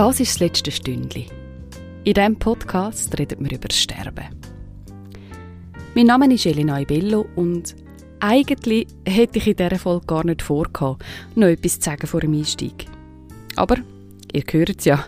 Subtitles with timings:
[0.00, 1.26] Das ist das letzte Stündli.
[2.04, 4.24] In diesem Podcast redet wir über das Sterben.
[5.94, 7.76] Mein Name ist Elena Ibello und
[8.18, 11.04] eigentlich hätte ich in dieser Folge gar nicht vorgehabt,
[11.34, 12.86] noch etwas zu sagen vor dem Einstieg.
[13.56, 13.76] Aber,
[14.32, 15.04] ihr hört es ja,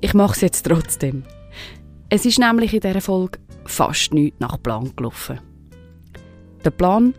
[0.00, 1.24] ich mache es jetzt trotzdem.
[2.08, 5.38] Es ist nämlich in dieser Folge fast nichts nach Plan gelaufen.
[6.64, 7.12] Der Plan,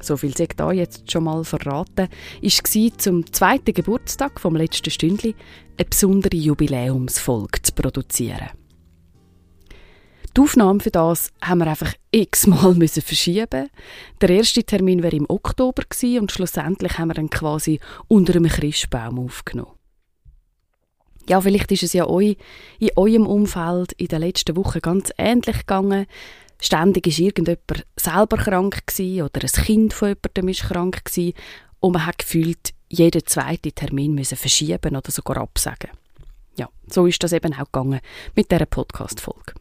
[0.00, 2.08] so viel sei da jetzt schon mal verraten,
[2.40, 5.34] war zum zweiten Geburtstag vom letzten Stündli
[5.78, 8.50] eine besondere Jubiläumsfolge zu produzieren.
[10.34, 13.68] Die Aufnahme für das haben wir einfach x-mal verschieben.
[14.20, 15.82] Der erste Termin wäre im Oktober
[16.18, 19.72] und schlussendlich haben wir dann quasi unter einem Christbaum aufgenommen.
[21.28, 22.36] Ja, vielleicht ist es ja euch
[22.78, 26.06] in eurem Umfeld in den letzten Wochen ganz ähnlich gegangen.
[26.60, 31.34] Ständig ist irgendjemand selber krank gewesen oder ein Kind von jemandem ist krank gewesen
[31.80, 35.90] und man hat gefühlt, jeden zweiten Termin müssen verschieben oder sogar absagen.
[36.56, 38.00] Ja, so ist das eben auch gegangen
[38.36, 39.54] mit dieser Podcast-Folge.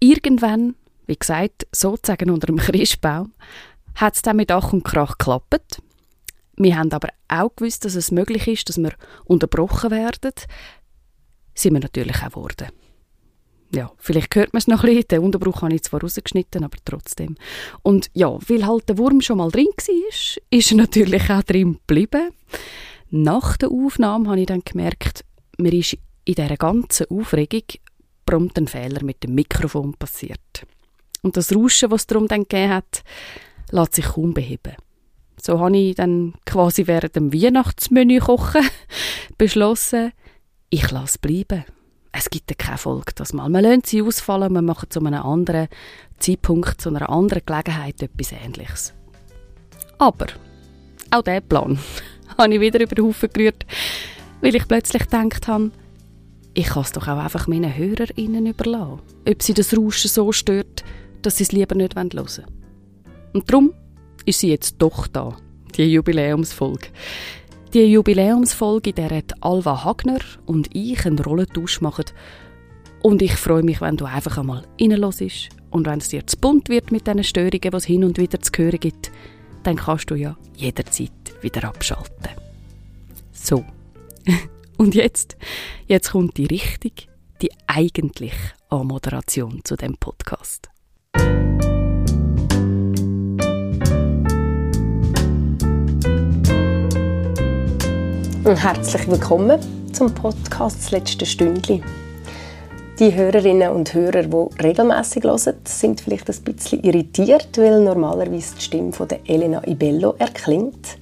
[0.00, 0.74] Irgendwann,
[1.06, 3.32] wie gesagt, sozusagen unter dem Christbaum,
[3.94, 5.80] hat es dann mit Ach und Krach geklappt.
[6.56, 8.92] Wir haben aber auch gewusst, dass es möglich ist, dass wir
[9.24, 10.32] unterbrochen werden.
[11.54, 12.68] Sind wir natürlich auch geworden.
[13.72, 15.08] Ja, vielleicht hört man es noch ein bisschen.
[15.08, 17.36] Den Unterbruch habe ich zwar rausgeschnitten, aber trotzdem.
[17.82, 21.74] Und ja, weil halt der Wurm schon mal drin war, ist er natürlich auch drin
[21.74, 22.30] geblieben.
[23.10, 25.24] Nach der Aufnahme habe ich dann gemerkt,
[25.58, 27.62] mir ist in dieser ganzen Aufregung
[28.26, 30.66] prompt ein Fehler mit dem Mikrofon passiert.
[31.22, 33.02] Und das Rauschen, was es darum dann gegeben hat,
[33.70, 34.74] lässt sich kaum beheben.
[35.40, 38.64] So habe ich dann quasi während dem Weihnachtsmenü kochen
[39.38, 40.12] beschlossen,
[40.70, 41.64] ich lasse bleiben.
[42.12, 43.48] Es gibt keine Folge das mal.
[43.48, 45.68] Man lässt sie ausfallen, man macht zu einem anderen
[46.18, 48.94] Zeitpunkt, zu einer anderen Gelegenheit etwas Ähnliches.
[49.98, 50.26] Aber
[51.10, 51.78] auch diesen Plan
[52.38, 53.64] habe ich wieder über den Haufen gerührt,
[54.40, 55.70] weil ich plötzlich gedacht habe,
[56.54, 60.84] ich kann es doch auch einfach meinen HörerInnen überlassen, ob sie das Rauschen so stört,
[61.22, 62.46] dass sie es lieber nicht hören wollen.
[63.32, 63.72] Und darum
[64.24, 65.36] ist sie jetzt doch da,
[65.76, 66.88] die Jubiläumsfolge.
[67.72, 72.06] Die Jubiläumsfolge, in der Alva Hagner und ich einen Rollentausch machen.
[73.00, 76.68] Und ich freue mich, wenn du einfach einmal reinlässt und wenn es dir zu bunt
[76.68, 79.12] wird mit diesen Störungen, die es hin und wieder zu hören gibt,
[79.62, 82.28] dann kannst du ja jederzeit wieder abschalten.
[83.32, 83.64] So.
[84.76, 85.36] Und jetzt,
[85.86, 87.08] jetzt kommt die richtig,
[87.42, 90.70] die eigentliche Anmoderation zu dem Podcast.
[98.56, 99.60] Herzlich willkommen
[99.92, 101.82] zum Podcast «Das letzte Stündli».
[102.98, 108.62] Die Hörerinnen und Hörer, die regelmäßig hören, sind vielleicht ein bisschen irritiert, weil normalerweise die
[108.62, 110.98] Stimme von Elena Ibello erklingt.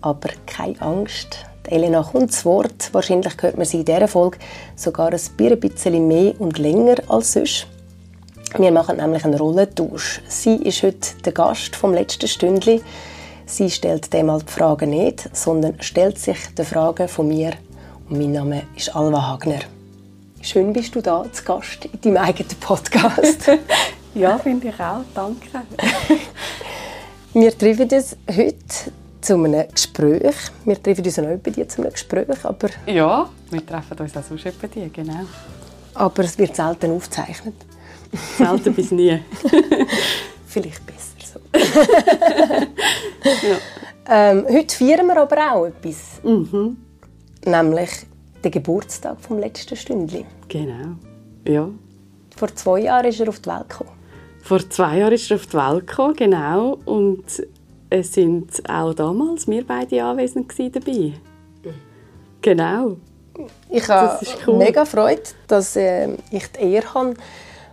[0.00, 2.88] Aber keine Angst, Elena kommt zu Wort.
[2.92, 4.38] Wahrscheinlich hört man sie in dieser Folge
[4.74, 7.66] sogar ein bisschen mehr und länger als sonst.
[8.56, 10.22] Wir machen nämlich einen Rollentausch.
[10.28, 12.80] Sie ist heute der Gast vom letzten Stündli.
[13.50, 17.50] Sie stellt dem die Fragen nicht, sondern stellt sich die Fragen von mir.
[18.08, 19.58] Und mein Name ist Alva Hagner.
[20.40, 23.50] Schön bist du da zu Gast in deinem eigenen Podcast.
[24.14, 25.02] ja, finde ich auch.
[25.12, 25.48] Danke.
[27.34, 30.36] Wir treffen uns heute zu einem Gespräch.
[30.64, 32.68] Wir treffen uns auch bei dir zu einem Gespräch, aber...
[32.86, 35.24] Ja, wir treffen uns auch sonst bei dir, genau.
[35.94, 37.54] Aber es wird selten aufgezeichnet.
[38.38, 39.20] Selten bis nie.
[40.46, 41.09] Vielleicht besser.
[43.24, 43.58] Ja.
[44.08, 46.20] ähm, heute feiern wir aber auch etwas.
[46.22, 46.76] Mhm.
[47.44, 47.90] Nämlich
[48.44, 50.24] den Geburtstag vom letzten Stündli.
[50.48, 50.96] Genau,
[51.46, 51.68] ja.
[52.36, 53.90] Vor zwei Jahren ist er auf die Welt gekommen.
[54.42, 56.78] Vor zwei Jahren ist er auf die Welt gekommen, genau.
[56.84, 57.24] Und
[57.90, 61.12] es sind auch damals wir beide anwesend dabei.
[62.40, 62.96] Genau.
[63.68, 64.56] Ich habe cool.
[64.56, 67.14] mega Freude, dass äh, ich die Ehre habe,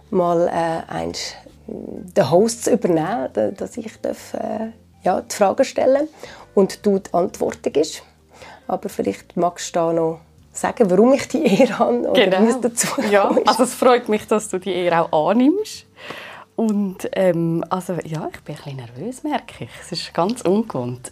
[0.10, 1.34] mal äh, eins,
[1.68, 4.72] den Host zu übernehmen, dass ich darf, äh,
[5.04, 6.08] ja, die Fragen stellen
[6.56, 8.04] und du die Antworten gibst.
[8.68, 10.20] Aber vielleicht magst du da noch
[10.52, 12.42] sagen, warum ich die Ehre habe oder genau.
[12.42, 15.86] wie es dazu ja, also es freut mich, dass du die Ehre auch annimmst.
[16.56, 19.70] Und ähm, also, ja, ich bin ein bisschen nervös, merke ich.
[19.80, 21.12] Es ist ganz ungewohnt.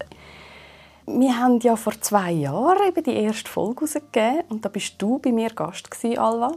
[1.05, 5.19] Wir haben ja vor zwei Jahren eben die erste Folge herausgegeben und da bist du
[5.19, 6.53] bei mir Gast gewesen, Alva.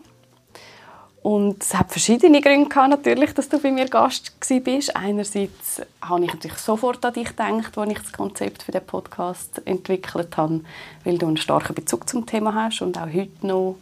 [1.23, 4.32] Und es hat verschiedene Gründe gehabt, natürlich, dass du bei mir Gast
[4.62, 4.94] bist.
[4.94, 9.61] Einerseits habe ich natürlich sofort an dich gedacht, als ich das Konzept für den Podcast
[9.65, 10.61] entwickelt habe,
[11.05, 13.76] weil du einen starken Bezug zum Thema hast und auch heute noch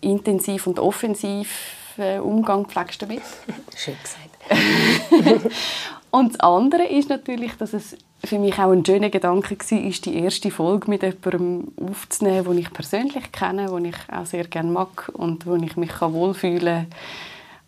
[0.00, 3.22] intensiv und offensiv äh, Umgang pflegst damit.
[3.76, 5.50] Schön gesagt.
[6.10, 7.96] und das andere ist natürlich, dass es
[8.26, 12.58] für mich auch ein schöner Gedanke war, ist die erste Folge mit jemandem aufzunehmen, den
[12.58, 16.98] ich persönlich kenne, den ich auch sehr gerne mag und wo ich mich wohlfühlen kann.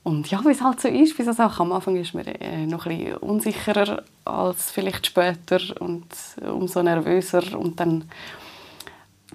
[0.07, 1.67] Und ja, wie es halt so ist bei so Sachen.
[1.67, 6.07] Am Anfang ist man äh, noch ein bisschen unsicherer als vielleicht später und
[6.49, 7.59] umso nervöser.
[7.59, 8.05] Und dann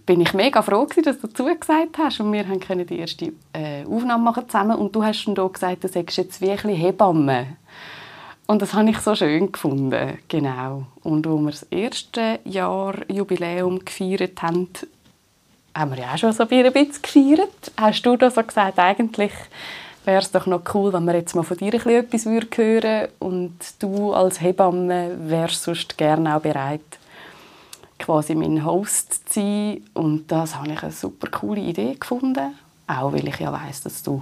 [0.06, 3.84] bin ich mega froh gewesen, dass du zugesagt hast und wir können die erste äh,
[3.86, 7.58] Aufnahme machen zusammen und du hast dann da gesagt, du sagst jetzt wie ein Hebamme.
[8.52, 10.84] Und das habe ich so schön gefunden, genau.
[11.04, 14.68] Und als wir das erste Jahr Jubiläum gefeiert haben,
[15.74, 17.72] haben wir ja auch schon so ein bisschen gefeiert.
[17.78, 19.32] Hast du da so gesagt, eigentlich
[20.04, 23.56] wäre es doch noch cool, wenn wir jetzt mal von dir etwas hören würden und
[23.80, 26.82] du als Hebamme wärst sonst gerne auch bereit,
[28.00, 29.88] quasi mein Host zu sein.
[29.94, 32.54] Und das habe ich eine super coole Idee gefunden,
[32.86, 34.22] auch weil ich ja weiß, dass du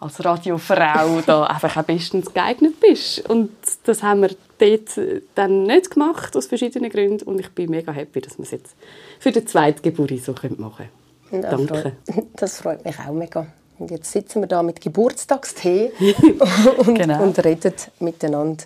[0.00, 3.28] als Radiofrau da einfach am besten geeignet bist.
[3.28, 3.50] Und
[3.84, 4.98] das haben wir dort
[5.34, 7.24] dann nicht gemacht, aus verschiedenen Gründen.
[7.24, 8.74] Und ich bin mega happy, dass wir es jetzt
[9.18, 10.88] für die zweite Geburt so machen
[11.30, 11.42] können.
[11.42, 11.74] Das Danke.
[11.74, 13.46] Freut, das freut mich auch mega.
[13.78, 15.92] Und jetzt sitzen wir da mit Geburtstagstee
[16.78, 17.22] und, genau.
[17.22, 18.64] und reden miteinander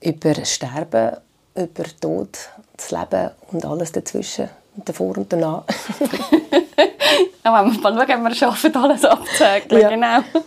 [0.00, 1.16] über Sterben,
[1.54, 2.38] über Tod,
[2.76, 5.64] das Leben und alles dazwischen, davor und danach.
[7.44, 9.80] Ja, wenn wir mal schauen, wir schaffen, alles abzuhäkeln.
[9.80, 9.88] Ja.
[9.88, 10.40] Genau.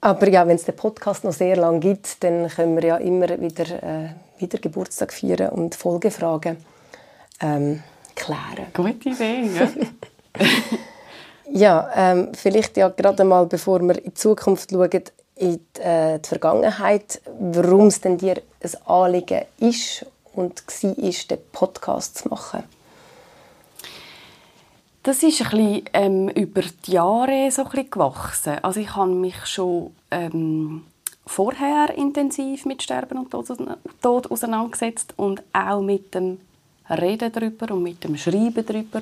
[0.00, 3.28] Aber ja, wenn es den Podcast noch sehr lange gibt, dann können wir ja immer
[3.28, 4.08] wieder, äh,
[4.38, 6.56] wieder Geburtstag feiern und Folgefragen
[7.40, 7.82] ähm,
[8.14, 8.66] klären.
[8.72, 9.68] Gute Idee, ja.
[11.50, 16.18] ja, ähm, vielleicht ja gerade mal, bevor wir in die Zukunft schauen, in die, äh,
[16.18, 22.62] die Vergangenheit, warum es denn dir ein Anliegen ist und war, den Podcast zu machen.
[25.02, 28.58] Das ist ein bisschen, ähm, über die Jahre so ein bisschen gewachsen.
[28.62, 30.84] Also ich habe mich schon ähm,
[31.24, 36.38] vorher intensiv mit Sterben und Tod, auseinandergesetzt und auch mit dem
[36.90, 39.00] Reden darüber und mit dem Schreiben darüber.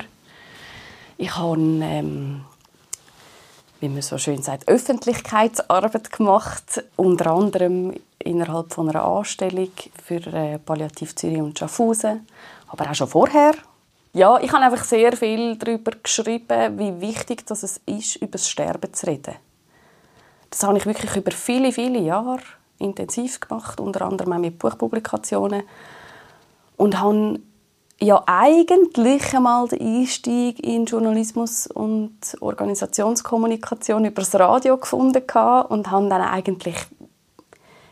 [1.17, 2.45] Ich habe, ähm,
[3.81, 9.71] wie man so schön sagt, Öffentlichkeitsarbeit gemacht, unter anderem innerhalb von einer Anstellung
[10.01, 12.25] für äh, Palliativ Zürich und Schaffhausen,
[12.69, 13.53] aber auch schon vorher
[14.13, 18.49] ja, ich habe einfach sehr viel darüber geschrieben, wie wichtig das es ist, über das
[18.49, 19.35] Sterben zu reden.
[20.49, 22.41] Das habe ich wirklich über viele, viele Jahre
[22.79, 25.63] intensiv gemacht, unter anderem auch mit Buchpublikationen.
[26.75, 27.39] Und habe
[27.99, 35.23] ja eigentlich einmal den Einstieg in Journalismus und Organisationskommunikation über das Radio gefunden
[35.69, 36.77] und habe dann eigentlich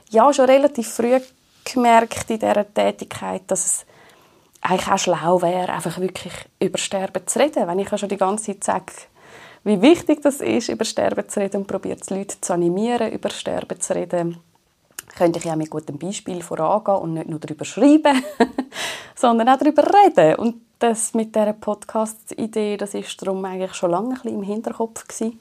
[0.10, 1.20] ja schon relativ früh
[1.66, 3.86] gemerkt in dieser Tätigkeit, dass es
[4.62, 7.68] eigentlich auch schlau wäre, einfach wirklich über Sterben zu reden.
[7.68, 8.94] Wenn ich ja schon die ganze Zeit sage,
[9.64, 13.30] wie wichtig das ist, über Sterben zu reden und probiert die Leute zu animieren, über
[13.30, 14.38] Sterben zu reden,
[15.16, 18.24] könnte ich ja mit gutem Beispiel vorangehen und nicht nur darüber schreiben,
[19.16, 20.36] sondern auch darüber reden.
[20.36, 25.08] Und das mit dieser Podcast-Idee, das ist darum eigentlich schon lange ein bisschen im Hinterkopf
[25.08, 25.40] gewesen.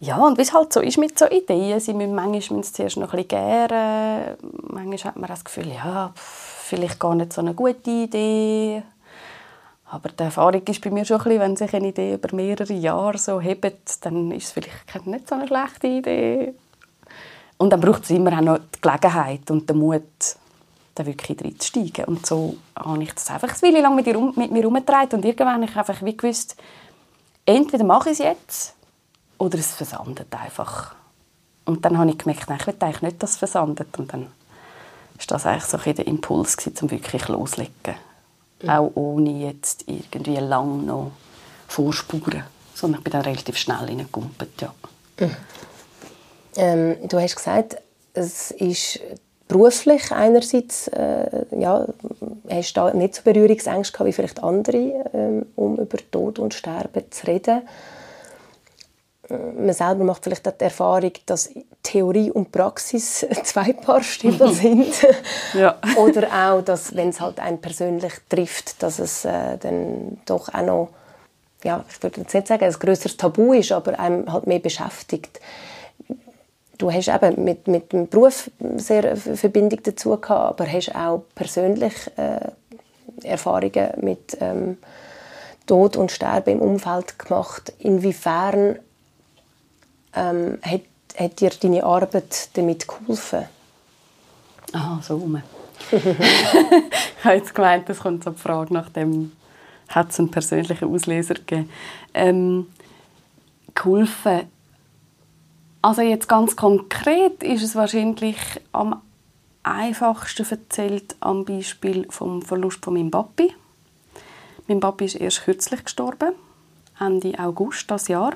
[0.00, 2.96] Ja, und wie es halt so ist mit so Ideen, sie müssen manchmal müssen zuerst
[2.96, 4.36] noch ein bisschen gären,
[4.68, 8.82] manchmal hat man das Gefühl, ja, pff, vielleicht gar nicht so eine gute Idee.
[9.86, 12.72] Aber die Erfahrung ist bei mir schon ein bisschen, wenn sich eine Idee über mehrere
[12.72, 16.54] Jahre so hebt, dann ist es vielleicht nicht so eine schlechte Idee.
[17.58, 20.02] Und dann braucht es immer auch noch die Gelegenheit und den Mut,
[20.94, 22.04] da wirklich reinzusteigen.
[22.06, 24.06] Und so habe ich das einfach Weile lang mit,
[24.36, 26.56] mit mir herumgetragen und irgendwann habe ich einfach wie gewusst,
[27.46, 28.74] entweder mache ich es jetzt
[29.38, 30.94] oder es versandet einfach.
[31.64, 33.98] Und dann habe ich gemerkt, nein, ich will eigentlich nicht, dass es versandet.
[33.98, 34.26] Und dann
[35.18, 37.94] ist das eigentlich so der Impuls gewesen, um wirklich loszulegen.
[38.62, 38.68] Mhm.
[38.68, 41.12] Auch ohne jetzt irgendwie lang noch
[41.68, 42.44] Vorspuren.
[42.74, 44.74] Sondern ich bin dann relativ schnell reingekumpelt, ja.
[45.20, 45.36] Mhm.
[46.56, 47.76] Ähm, du hast gesagt,
[48.14, 49.00] es ist
[49.48, 51.86] beruflich einerseits, äh, ja,
[52.50, 57.04] hast du da nicht so Berührungsängste wie vielleicht andere, ähm, um über Tod und Sterben
[57.10, 57.62] zu reden
[59.28, 61.50] man selber macht vielleicht auch die Erfahrung, dass
[61.82, 64.94] Theorie und Praxis zwei Paar Stiefel sind.
[65.54, 65.78] ja.
[65.96, 70.62] Oder auch, dass, wenn es halt einen persönlich trifft, dass es äh, dann doch auch
[70.62, 70.88] noch,
[71.62, 75.40] ja, ich würde jetzt nicht sagen, ein größeres Tabu ist, aber einem halt mehr beschäftigt.
[76.76, 81.94] Du hast eben mit, mit dem Beruf sehr Verbindung dazu gehabt, aber hast auch persönlich
[82.16, 82.48] äh,
[83.22, 84.78] Erfahrungen mit ähm,
[85.66, 87.72] Tod und Sterben im Umfeld gemacht.
[87.78, 88.80] Inwiefern
[90.14, 90.82] ähm, hat,
[91.16, 93.44] hat dir deine Arbeit damit geholfen?
[94.72, 95.42] Aha, so rum.
[95.90, 99.32] ich habe jetzt gemeint, es kommt so die Frage nach dem,
[99.88, 101.70] hat es einen persönlichen Auslöser gegeben?
[102.14, 102.66] Ähm,
[103.74, 104.42] geholfen.
[105.82, 108.38] Also jetzt ganz konkret ist es wahrscheinlich
[108.72, 109.02] am
[109.62, 113.54] einfachsten erzählt am Beispiel vom Verlust von meinem Papi.
[114.66, 116.34] Mein Papi ist erst kürzlich gestorben,
[116.98, 118.34] Ende August das Jahr.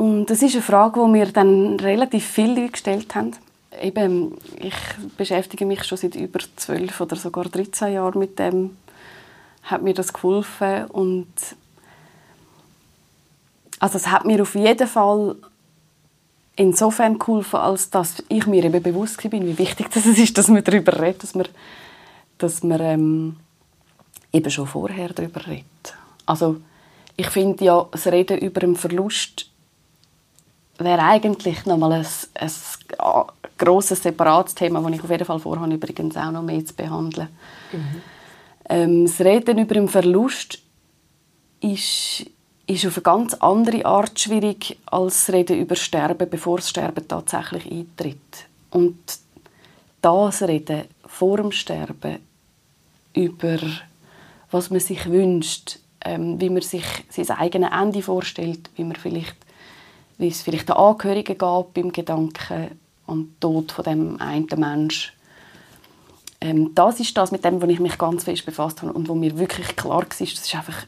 [0.00, 3.32] Und das ist eine Frage, die mir dann relativ viele gestellt haben.
[3.82, 4.74] Eben, ich
[5.18, 8.78] beschäftige mich schon seit über zwölf oder sogar 13 Jahren mit dem.
[9.64, 11.26] Hat mir das geholfen und
[13.78, 15.36] also es hat mir auf jeden Fall
[16.56, 20.64] insofern geholfen, als dass ich mir eben bewusst bin, wie wichtig das ist, dass man
[20.64, 21.46] darüber redet, dass man,
[22.38, 23.36] dass man ähm,
[24.32, 25.94] eben schon vorher darüber redet.
[26.24, 26.56] Also
[27.18, 29.49] ich finde ja, das Reden über einen Verlust
[30.80, 33.24] wäre eigentlich nochmal ein, ein
[33.58, 37.28] grosses, separates Thema, das ich auf jeden Fall vorhabe, übrigens auch noch mehr zu behandeln.
[37.72, 38.02] Mhm.
[38.68, 40.60] Ähm, das Reden über einen Verlust
[41.60, 42.26] ist
[42.66, 47.06] ist auf eine ganz andere Art schwierig als das Reden über Sterben, bevor das Sterben
[47.08, 48.46] tatsächlich eintritt.
[48.70, 48.96] Und
[50.00, 52.18] das Reden vor dem Sterben
[53.12, 53.58] über
[54.52, 59.36] was man sich wünscht, ähm, wie man sich sein eigenes Ende vorstellt, wie man vielleicht,
[60.20, 65.12] wie es vielleicht den Angehörigen geht beim Gedanken an den Tod von dem einen Menschen.
[66.40, 69.14] Ähm, das ist das, mit dem, wo ich mich ganz fest befasst habe und wo
[69.14, 70.86] mir wirklich klar war, das ist einfach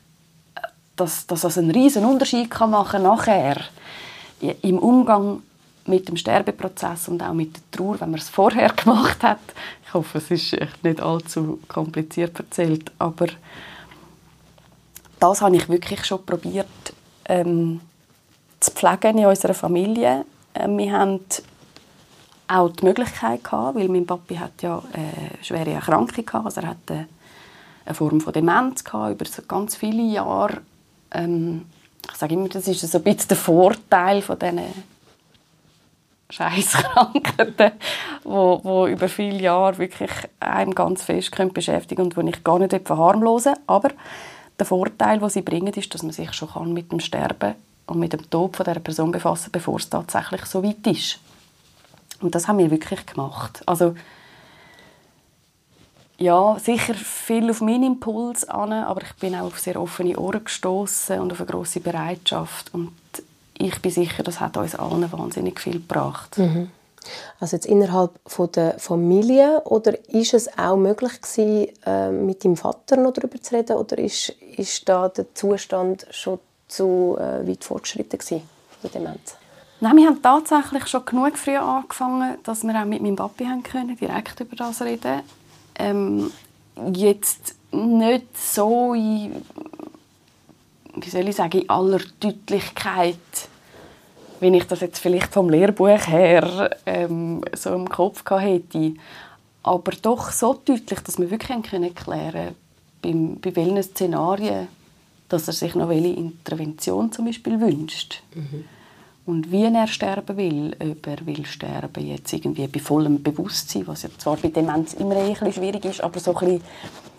[0.96, 3.56] dass, dass das einen riesen Unterschied kann machen nachher
[4.40, 5.42] im Umgang
[5.86, 9.40] mit dem Sterbeprozess und auch mit der Trauer, wenn man es vorher gemacht hat.
[9.84, 13.26] Ich hoffe, es ist nicht allzu kompliziert erzählt, aber
[15.18, 16.66] das habe ich wirklich schon probiert
[17.26, 17.80] ähm,
[18.62, 20.24] zu pflegen in unserer Familie.
[20.54, 21.20] Ähm, wir haben
[22.48, 26.68] auch die Möglichkeit gehabt, weil mein Papi hat ja eine schwere Erkrankung hatte, also er
[26.68, 27.06] hatte
[27.84, 30.58] eine Form von Demenz gehabt, über ganz viele Jahre.
[31.12, 31.66] Ähm,
[32.10, 34.60] ich sage immer, das ist so ein bisschen der Vorteil von diesen
[36.30, 37.72] Scheißkrankheiten,
[38.24, 42.86] wo, wo über viele Jahre wirklich einem ganz fest beschäftigen und wo ich gar nicht
[42.86, 43.90] verharmlosen Aber
[44.58, 47.54] der Vorteil, den sie bringen, ist, dass man sich schon mit dem Sterben
[47.86, 51.18] und mit dem Tod von dieser Person befassen bevor es tatsächlich so weit ist.
[52.20, 53.62] Und das haben wir wirklich gemacht.
[53.66, 53.94] Also
[56.18, 60.44] ja, sicher viel auf meinen Impuls an, aber ich bin auch auf sehr offene Ohren
[60.44, 62.92] gestoßen und auf eine große Bereitschaft und
[63.58, 66.38] ich bin sicher, das hat uns allen wahnsinnig viel gebracht.
[66.38, 66.70] Mhm.
[67.40, 72.56] Also jetzt innerhalb von der Familie oder ist es auch möglich gewesen, äh, mit dem
[72.56, 76.38] Vater noch darüber zu reden oder ist, ist da der Zustand schon
[76.72, 78.42] zu äh, weit fortgeschritten gewesen,
[78.82, 79.36] der Demenz?
[79.80, 83.62] Nein, wir haben tatsächlich schon genug früh angefangen, dass wir auch mit meinem Papi haben
[83.62, 85.22] können, direkt über das reden
[85.76, 86.30] ähm,
[86.92, 89.42] jetzt nicht so in,
[90.94, 93.16] wie soll ich sagen, in aller Deutlichkeit,
[94.40, 98.94] wie ich das jetzt vielleicht vom Lehrbuch her ähm, so im Kopf hätte.
[99.62, 102.54] Aber doch so deutlich, dass wir wirklich erklären können,
[103.00, 104.68] beim, bei welchen Szenarien,
[105.32, 108.22] dass er sich noch welche Intervention zum Beispiel wünscht.
[108.34, 108.64] Mhm
[109.24, 114.02] und wie er sterben will, ob er will sterben jetzt irgendwie bei vollem Bewusstsein, was
[114.02, 116.62] ja zwar bei Demenz immer ein bisschen schwierig ist, aber so ein bisschen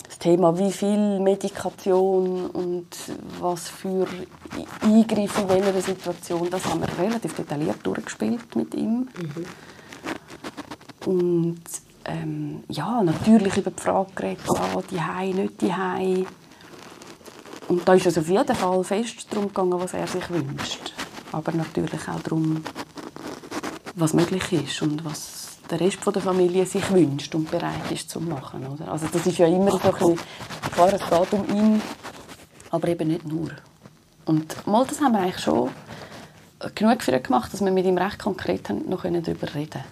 [0.05, 2.87] das Thema, wie viel Medikation und
[3.39, 4.05] was für
[4.81, 9.07] Eingriffe in welcher Situation, das haben wir relativ detailliert durchgespielt mit ihm.
[9.17, 9.45] Mhm.
[11.05, 11.61] Und
[12.05, 16.25] ähm, ja, natürlich über die Frage geredet, ja, die Hai, nicht die Hai.
[17.67, 20.93] Und da ist es auf jeden Fall fest darum gegangen, was er sich wünscht
[21.33, 22.63] aber natürlich auch darum,
[23.95, 28.21] was möglich ist und was der Rest der Familie sich wünscht und bereit ist zu
[28.21, 28.65] machen.
[28.67, 28.91] Oder?
[28.91, 30.19] Also das ist ja immer so ein bisschen,
[30.73, 31.81] klar, es geht um ihn,
[32.69, 33.49] aber eben nicht nur.
[34.25, 35.69] Und mal das haben wir eigentlich schon
[36.75, 39.83] genug für ihn gemacht, dass wir mit ihm recht konkret noch darüber reden können.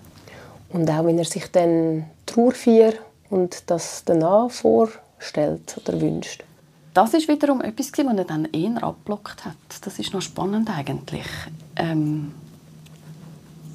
[0.70, 2.94] Und auch wenn er sich dann Trauerfeier
[3.30, 6.44] und das danach vorstellt oder wünscht?
[6.94, 9.56] Das ist wiederum etwas, was er dann eher abblockt hat.
[9.84, 11.28] Das ist noch spannend eigentlich.
[11.76, 12.34] Ähm,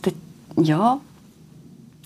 [0.04, 0.12] de,
[0.56, 1.00] ja,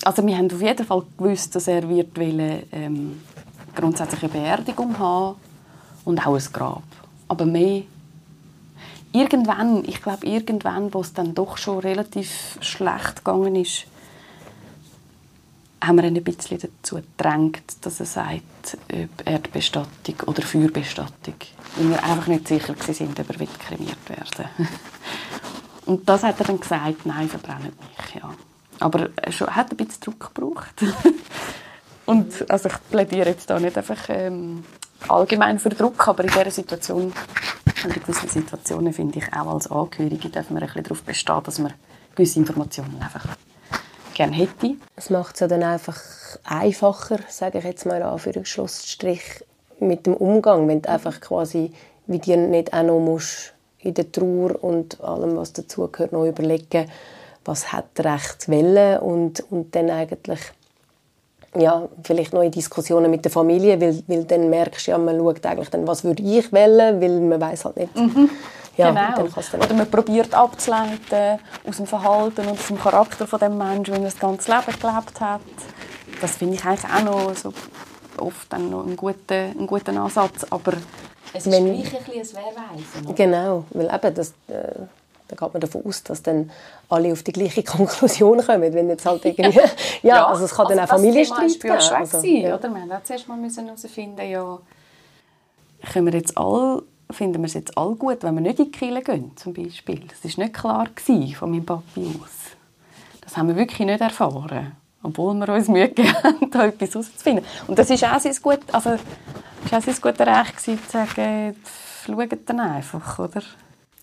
[0.05, 3.21] also wir haben auf jeden Fall gewusst, dass er wird wollen, ähm,
[3.75, 5.37] grundsätzlich eine Beerdigung haben
[6.05, 6.83] und auch ein Grab.
[7.29, 7.83] Aber mehr
[9.13, 13.87] irgendwann, ich glaube irgendwann, wo es dann doch schon relativ schlecht gegangen ist,
[15.83, 21.35] haben wir ihn ein bisschen dazu gedrängt, dass er sagt, ob Erdbestattung oder Feuerbestattung.
[21.77, 24.51] Weil wir einfach nicht sicher waren, ob er kremiert werden
[25.87, 28.15] Und das hat er dann gesagt, nein, verbrennen nicht.
[28.15, 28.35] Ja.
[28.79, 30.75] Aber er hat ein bisschen Druck gebraucht.
[32.07, 34.65] Und also ich plädiere jetzt da nicht einfach ähm,
[35.09, 37.13] allgemein für Druck, aber in dieser Situation
[37.85, 41.59] in gewissen Situationen finde ich auch als Angehörige dürfen wir ein bisschen darauf bestehen, dass
[41.59, 41.71] wir
[42.15, 43.25] gewisse Informationen einfach
[44.15, 44.77] gerne hätte.
[44.97, 46.01] Es macht es ja dann einfach
[46.45, 49.45] einfacher, sage ich jetzt mal in Anführungsstrich,
[49.79, 51.73] mit dem Umgang, wenn du einfach quasi
[52.07, 56.91] wie dir nicht auch noch musst in der Trauer und allem, was dazugehört, noch überlegen,
[57.45, 60.41] was hat recht Welle und, und dann eigentlich
[61.57, 65.45] ja, vielleicht in Diskussionen mit der Familie, weil, weil dann merkst du ja, man schaut
[65.47, 67.97] eigentlich dann, was würde ich wählen, weil man weiß halt nicht.
[67.97, 68.31] Mhm.
[68.81, 69.29] Ja, genau.
[69.65, 73.99] Oder man probiert abzuleiten aus dem Verhalten und aus dem Charakter von dem Menschen, wie
[73.99, 75.41] er das ganze Leben gelebt hat.
[76.21, 77.53] Das finde ich eigentlich auch noch so
[78.19, 80.73] oft dann noch einen guten, einen guten Ansatz, aber
[81.33, 83.15] es ist wenn, gleich ein bisschen ein Wehrweisen.
[83.15, 84.83] Genau, weil eben das, äh,
[85.29, 86.51] da geht man davon aus, dass dann
[86.89, 89.59] alle auf die gleiche Konklusion kommen, wenn jetzt halt irgendwie,
[90.03, 91.75] ja, ja, also es kann also dann auch Familienstreit geben.
[91.75, 92.57] Das also, ja.
[92.57, 92.63] oder?
[92.63, 94.59] Wir mussten zuerst mal herausfinden, ja,
[95.93, 96.83] können wir jetzt alle,
[97.13, 100.01] finden wir es jetzt alle gut, wenn wir nicht in die Kirche gehen, zum Beispiel.
[100.09, 100.89] Das war nicht klar
[101.37, 102.57] von meinem Papi aus.
[103.21, 107.45] Das haben wir wirklich nicht erfahren obwohl wir uns Mühe gegeben haben, da etwas herauszufinden.
[107.67, 111.57] Und das ist auch sein gut, also, ist auch sein guter Recht zu sagen,
[112.07, 113.43] schaut dann einfach, oder?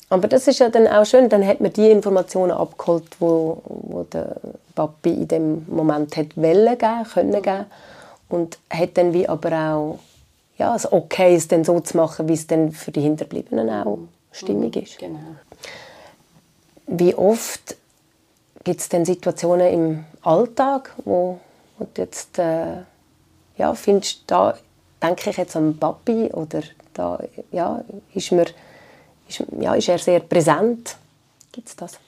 [0.09, 4.03] Aber das ist ja dann auch schön, dann hat man die Informationen abgeholt, wo, wo
[4.03, 4.37] der
[4.73, 7.65] Papi in dem Moment hat wollen geben, können geben
[8.29, 9.99] und hat dann wie aber auch
[10.57, 13.99] ja, es okay ist, dann so zu machen, wie es dann für die Hinterbliebenen auch
[14.31, 14.97] stimmig ist.
[14.97, 15.19] Genau.
[16.87, 17.75] Wie oft
[18.63, 21.39] gibt es denn Situationen im Alltag, wo,
[21.77, 22.77] wo du jetzt äh,
[23.57, 24.57] ja, findest, da
[25.01, 26.61] denke ich jetzt an Papi oder
[26.93, 27.19] da
[27.51, 27.83] ja,
[28.13, 28.45] ist, mir,
[29.27, 30.97] ist, ja, ist er sehr präsent?
[31.51, 31.99] Gibt es das?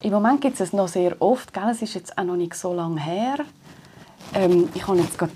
[0.00, 1.52] Im Moment gibt es es noch sehr oft.
[1.54, 1.70] Gell?
[1.70, 3.38] Es ist jetzt auch noch nicht so lange her.
[4.34, 5.32] Ähm, ich habe jetzt gerade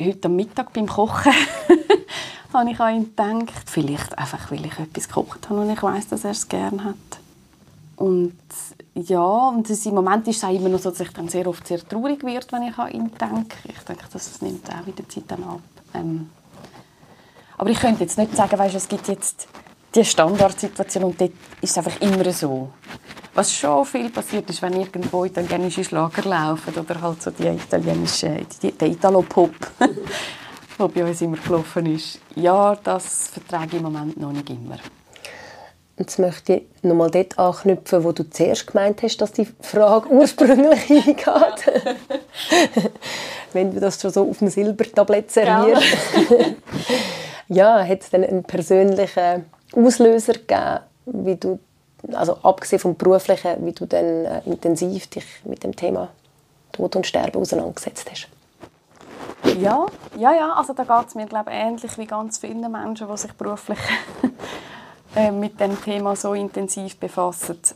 [0.00, 1.32] heute am Mittag beim Kochen
[2.52, 3.68] habe ich an ihn gedacht.
[3.68, 6.94] Vielleicht einfach, weil ich etwas gekocht habe und ich weiß, dass er es gerne hat.
[7.96, 8.36] Und
[8.94, 11.66] ja, und im Moment ist es auch immer noch so, dass ich dann sehr oft
[11.66, 13.56] sehr traurig werde, wenn ich an ihn denke.
[13.64, 15.60] Ich denke, das nimmt auch wieder Zeit dann ab.
[15.94, 16.30] Ähm,
[17.58, 19.48] aber ich könnte jetzt nicht sagen, weißt, es gibt jetzt
[19.94, 21.32] die Standardsituation und dort
[21.62, 22.70] ist es einfach immer so.
[23.36, 28.46] Was schon viel passiert ist, wenn irgendwo italienische Schlager laufen oder halt so die italienische,
[28.62, 29.50] die, der Italo-Pop,
[30.78, 32.18] der bei uns immer gelaufen ist.
[32.34, 34.78] Ja, das vertrage ich im Moment noch nicht immer.
[35.98, 40.90] Jetzt möchte ich nochmal dort anknüpfen, wo du zuerst gemeint hast, dass die Frage ursprünglich
[40.90, 41.20] eingeht.
[43.52, 45.86] Wenn du das schon so auf dem Silbertablett servierst.
[47.48, 49.44] Ja, ja hat es dann einen persönlichen
[49.74, 51.58] Auslöser gegeben, wie du,
[52.12, 56.08] also abgesehen vom beruflichen, wie du dann äh, intensiv dich mit dem Thema
[56.72, 58.28] Tod und Sterben auseinandergesetzt hast?
[59.58, 60.52] Ja, ja, ja.
[60.52, 63.78] Also da geht es mir glaube ich, ähnlich wie ganz vielen Menschen, die sich beruflich
[65.16, 67.74] äh, mit dem Thema so intensiv befasst.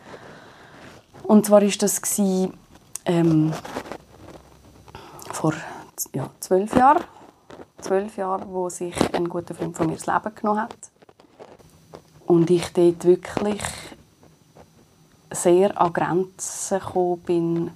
[1.23, 2.55] Und zwar ist das gewesen,
[3.05, 3.53] ähm,
[5.33, 5.55] vor
[6.12, 7.05] ja, zwölf Jahren,
[7.81, 10.77] zwölf Jahre, wo sich ein guter Freund von mir das Leben genommen hat
[12.31, 13.61] und ich dort wirklich
[15.31, 17.71] sehr an Grenzen gekommen bin.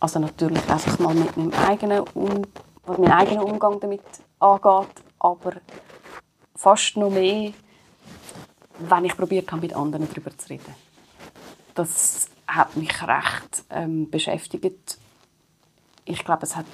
[0.00, 2.04] Also natürlich einfach mal mit meinem eigenen,
[2.84, 4.02] was meinen eigenen Umgang damit
[4.38, 5.52] angeht, aber
[6.54, 7.52] fast noch mehr
[8.78, 10.74] wenn ich probiert habe, mit anderen darüber zu reden.
[11.74, 14.98] Das hat mich recht ähm, beschäftigt.
[16.04, 16.66] Ich glaube, es hat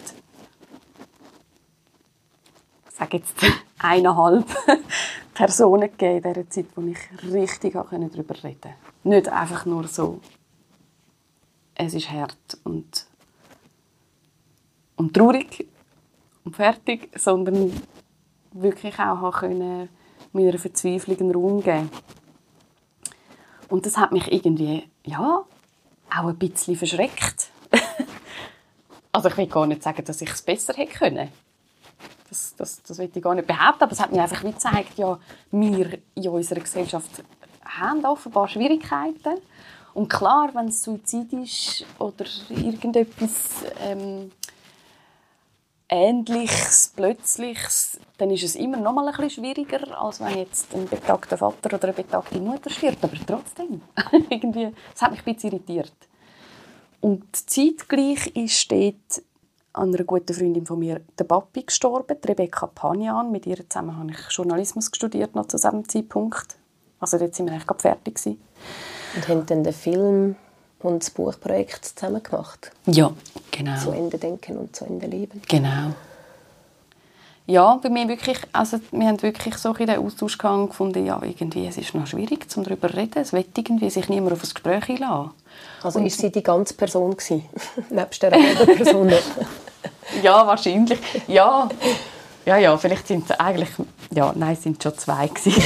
[2.89, 3.35] sage jetzt
[3.81, 4.47] eineinhalb
[5.35, 6.99] Personen gegeben in dieser Zeit, wo ich
[7.33, 8.75] richtig darüber reden konnte.
[9.05, 10.21] Nicht einfach nur so,
[11.75, 13.07] es ist hart und,
[14.97, 15.67] und traurig
[16.45, 17.73] und fertig, sondern
[18.53, 19.89] wirklich auch können
[20.33, 21.91] meiner Verzweiflung einen Raum geben.
[23.69, 25.45] Und das hat mich irgendwie, ja,
[26.11, 27.51] auch ein bisschen verschreckt.
[29.13, 31.29] also ich will gar nicht sagen, dass ich es besser hätte können.
[32.31, 35.19] Das, das, das will ich gar nicht behaupten, aber es hat mir einfach gezeigt, ja,
[35.51, 37.11] wir in unserer Gesellschaft
[37.65, 39.41] haben offenbar Schwierigkeiten.
[39.95, 44.31] Und klar, wenn es Suizid ist oder irgendetwas ähm,
[45.89, 50.87] Ähnliches, Plötzliches, dann ist es immer noch mal ein bisschen schwieriger, als wenn jetzt ein
[50.87, 53.03] betagter Vater oder eine betagte Mutter stirbt.
[53.03, 53.83] Aber trotzdem,
[54.31, 55.93] irgendwie, das hat mich ein bisschen irritiert.
[57.01, 59.23] Und zeitgleich ist dort
[59.73, 63.31] an einer guten Freundin von mir der Papi gestorben, Rebecca Panian.
[63.31, 66.57] Mit ihr zusammen habe ich Journalismus studiert noch zu diesem Zeitpunkt.
[66.99, 68.41] Also dort sind wir eigentlich gerade fertig gewesen.
[69.17, 70.37] Und haben dann den Film
[70.81, 72.73] und das Buchprojekt zusammen gemacht.
[72.87, 73.13] Ja,
[73.51, 73.79] genau.
[73.79, 75.41] Zu Ende denken und zu Ende leben.
[75.49, 75.95] Genau.
[77.51, 81.67] Ja, bei mir wirklich, also wir haben wirklich so in den Austausch gefunden, ja, irgendwie,
[81.67, 83.19] es ist noch schwierig, um darüber zu reden.
[83.19, 85.33] Es will irgendwie sich niemand auf ein Gespräch einlassen.
[85.83, 87.45] Also Und ist sie die ganze Person gewesen,
[87.91, 89.13] nebst der anderen Person?
[90.23, 91.01] ja, wahrscheinlich.
[91.27, 91.69] Ja,
[92.47, 93.71] ja, ja, vielleicht sind es eigentlich,
[94.15, 95.53] ja, nein, es sind schon zwei gewesen.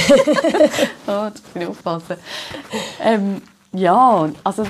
[1.07, 2.17] oh, das muss ich aufpassen.
[3.01, 3.41] Ähm,
[3.73, 4.63] ja, also,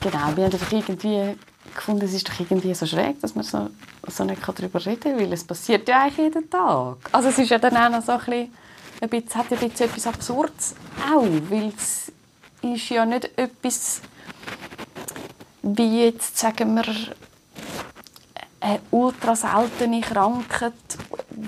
[0.00, 1.36] genau, wir haben einfach irgendwie
[1.76, 3.70] gefunden, es ist doch irgendwie so schräg, dass man so,
[4.08, 6.96] so nicht darüber reden kann, weil es passiert ja eigentlich jeden Tag.
[7.12, 8.50] Also es ist ja dann auch noch so ein
[9.00, 10.74] bisschen, hat ein bisschen etwas Absurdes
[11.12, 12.12] auch, weil es
[12.62, 14.00] ist ja nicht etwas,
[15.62, 16.84] wie jetzt, sagen wir,
[18.66, 20.72] eine ultra seltene Krankheit,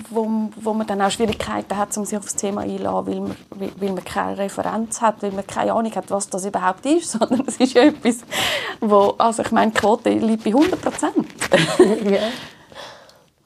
[0.09, 3.35] wo, wo man dann auch Schwierigkeiten hat, um sich auf das Thema einzulassen, weil man,
[3.77, 7.43] weil man keine Referenz hat, weil man keine Ahnung hat, was das überhaupt ist, sondern
[7.45, 8.17] es ist ja etwas,
[8.79, 11.27] wo, also ich meine, die Quote liegt bei 100 Prozent.
[12.09, 12.19] ja.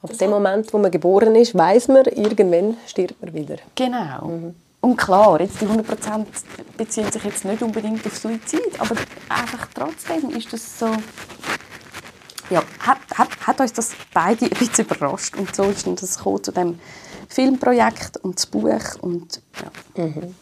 [0.02, 3.56] Ab dem Moment, wo man geboren ist, weiß man, irgendwann stirbt man wieder.
[3.74, 4.26] Genau.
[4.26, 4.54] Mhm.
[4.82, 6.28] Und klar, jetzt die 100 Prozent
[6.76, 8.94] beziehen sich jetzt nicht unbedingt auf Suizid, aber
[9.30, 10.88] einfach trotzdem ist das so
[12.50, 15.36] ja, hat, hat, hat uns das beide ein bisschen überrascht.
[15.36, 16.78] Und so ist das zu dem
[17.28, 19.00] Filmprojekt und das Buch.
[19.00, 19.40] Und,
[19.96, 20.04] ja.
[20.04, 20.34] Mhm.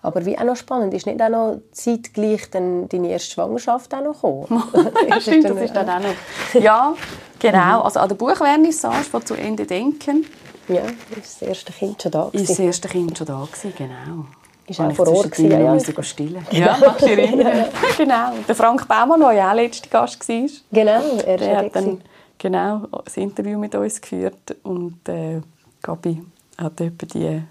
[0.00, 4.02] Aber wie auch noch spannend, ist nicht auch noch zeitgleich dann deine erste Schwangerschaft auch
[4.02, 4.62] noch gekommen?
[5.20, 6.60] Stimmt, das ist dann auch noch.
[6.60, 6.94] Ja,
[7.38, 7.82] genau.
[7.82, 10.24] Also an der Buchvernissage von «Zu Ende denken».
[10.68, 10.82] Ja,
[11.16, 14.26] ist das erste Kind schon da Ist das erste Kind schon da gewesen, genau.
[14.68, 15.74] Ist auch vor Ort gewesen, ja.
[15.74, 16.02] ja.
[16.02, 16.46] stillen.
[16.50, 17.66] Ja, du dich erinnern?
[17.96, 18.32] genau.
[18.46, 20.48] Der Frank Baumann, der ja auch letzter Gast war.
[20.70, 22.00] Genau, er, er hat dann
[22.36, 25.40] genau das Interview mit uns geführt und äh,
[25.82, 26.22] Gabi
[26.58, 27.42] hat etwa die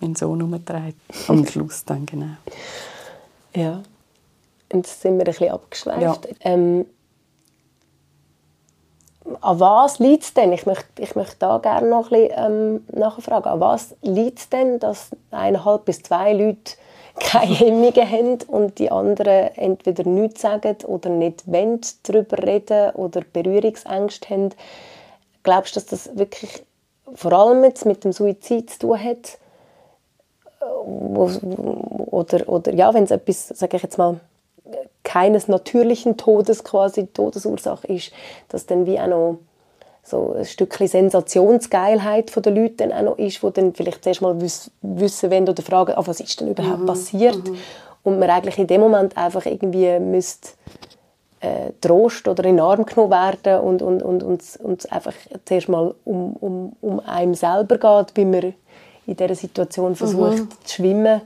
[0.00, 0.94] meinen Sohn umgetragen.
[1.28, 2.36] Am Schluss dann, genau.
[3.54, 3.82] Ja.
[4.72, 6.02] Und jetzt sind wir ein bisschen abgeschweift.
[6.02, 6.16] Ja.
[6.40, 6.86] Ähm,
[9.40, 10.52] an was liegt es denn?
[10.52, 13.48] Ich möchte, ich möchte da gerne noch ein bisschen ähm, nachfragen.
[13.48, 16.74] An was liegt es denn, dass eineinhalb bis zwei Leute
[17.20, 23.20] keine Hemmungen haben und die anderen entweder nichts sagen oder nicht wollen, darüber reden oder
[23.32, 24.50] Berührungsängste haben?
[25.42, 26.62] Glaubst du, dass das wirklich
[27.14, 29.38] vor allem jetzt mit dem Suizid zu tun hat?
[32.10, 34.18] Oder, oder ja, wenn es etwas, sage ich jetzt mal,
[35.04, 38.12] keines natürlichen Todes quasi Todesursache ist,
[38.48, 39.38] dass dann wie auch noch
[40.02, 44.22] so ein Stückchen Sensationsgeilheit von den Leuten dann auch noch ist, wo dann vielleicht zuerst
[44.22, 46.86] mal wissen wollen oder fragen, ah, was ist denn überhaupt mhm.
[46.86, 47.48] passiert?
[47.48, 47.56] Mhm.
[48.04, 50.50] Und man eigentlich in dem Moment einfach irgendwie müsste
[51.40, 55.12] äh, Trost oder in den Arm genommen werden und, und, und, und, und einfach
[55.44, 58.54] zuerst mal um, um, um einem selber geht, wie man
[59.06, 60.48] in dieser Situation versucht mhm.
[60.64, 61.20] zu schwimmen.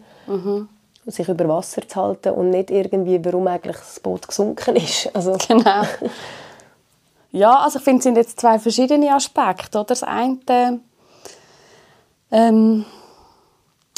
[1.11, 5.11] Sich über Wasser zu halten und nicht irgendwie, warum eigentlich das Boot gesunken ist.
[5.15, 5.37] Also.
[5.49, 5.83] Genau.
[7.33, 9.79] Ja, also ich finde, es sind jetzt zwei verschiedene Aspekte.
[9.79, 9.87] Oder?
[9.87, 10.81] Das eine,
[12.33, 12.85] ähm,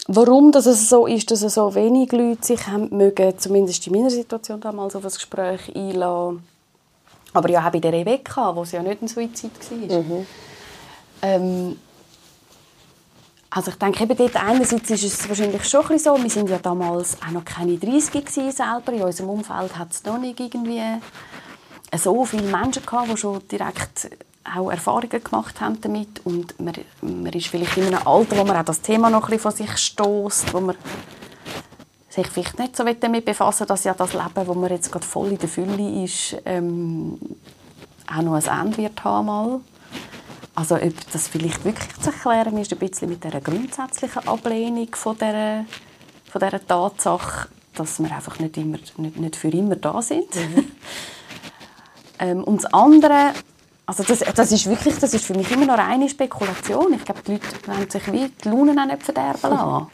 [0.08, 4.10] warum dass es so ist, dass so wenig Leute sich haben mögen, zumindest in meiner
[4.10, 6.42] Situation damals auf das Gespräch einlassen.
[7.34, 9.98] Aber ja auch bei der Rebecca, wo es ja nicht ein Suizid war.
[9.98, 10.26] Mhm.
[11.22, 11.78] Ähm,
[13.54, 16.58] also ich denke, eben dort einerseits ist es wahrscheinlich schon ein so, wir sind ja
[16.58, 20.80] damals auch noch keine 30 selber, in unserem Umfeld hat es noch nicht irgendwie
[21.94, 24.08] so viele Menschen gehabt, die schon direkt
[24.42, 28.56] auch Erfahrungen gemacht haben damit und man, man ist vielleicht in einem Alter, wo man
[28.56, 30.76] auch das Thema noch ein bisschen von sich stößt, wo man
[32.08, 35.28] sich vielleicht nicht so damit befassen dass ja das Leben, wo man jetzt gerade voll
[35.28, 37.18] in der Fülle ist, ähm,
[38.10, 39.60] auch noch ein Ende wird haben mal.
[40.54, 45.16] Also ob das vielleicht wirklich zu erklären ist, ein bisschen mit der grundsätzlichen Ablehnung von
[45.16, 45.64] dieser,
[46.30, 50.34] von dieser Tatsache, dass wir einfach nicht, immer, nicht, nicht für immer da sind.
[50.34, 50.72] Mhm.
[52.18, 53.32] ähm, und das andere,
[53.86, 56.92] also das, das, ist wirklich, das ist für mich immer noch reine Spekulation.
[56.92, 59.86] Ich glaube, die Leute wollen sich wie die Launen auch nicht verderben lassen.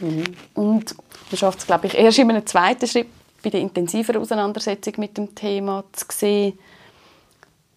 [0.00, 0.24] Mhm.
[0.54, 0.94] Und
[1.30, 3.08] man schafft es, glaube ich, erst in einem zweiten Schritt
[3.42, 6.58] bei der intensiveren Auseinandersetzung mit dem Thema zu sehen,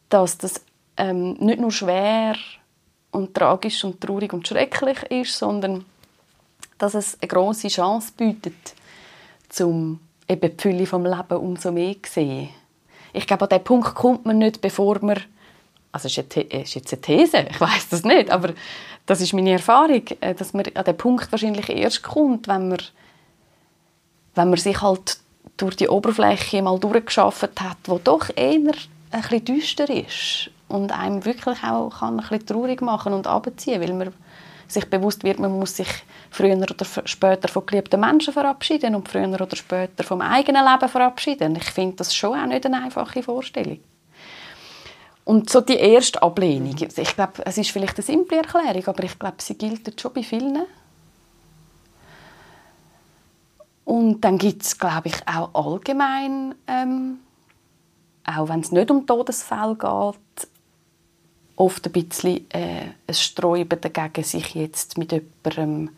[0.10, 0.62] dass das
[0.97, 2.36] ähm, nicht nur schwer
[3.12, 5.86] und tragisch und traurig und schrecklich ist, sondern
[6.77, 8.73] dass es eine große Chance bietet,
[9.49, 12.49] zum eben die Fülle vom Leben umso mehr zu sehen.
[13.13, 15.19] Ich glaube, an diesen Punkt kommt man nicht, bevor man
[15.93, 18.53] also ist jetzt eine These, ich weiß das nicht, aber
[19.06, 22.79] das ist meine Erfahrung, äh, dass man an den Punkt wahrscheinlich erst kommt, wenn man,
[24.34, 25.17] wenn man sich halt
[25.56, 28.73] durch die Oberfläche mal durchgeschafft hat, wo doch eher
[29.12, 33.80] ein bisschen düster ist und einem wirklich auch kann ein bisschen traurig machen und abziehen,
[33.80, 34.12] weil man
[34.68, 35.88] sich bewusst wird, man muss sich
[36.32, 41.56] früher oder später von geliebten Menschen verabschieden und früher oder später vom eigenen Leben verabschieden.
[41.58, 43.80] Ich finde das schon auch nicht eine einfache Vorstellung.
[45.26, 49.20] Und so die erste Ablehnung, ich glaube, es ist vielleicht eine simple Erklärung, aber ich
[49.20, 50.66] glaube, sie gilt schon bei vielen.
[53.86, 57.20] Und dann gibt es, glaube ich, auch allgemein, ähm,
[58.26, 60.48] auch wenn es nicht um Todesfälle geht,
[61.56, 65.89] oft ein bisschen äh, ein Sträuben dagegen, sich jetzt mit jemandem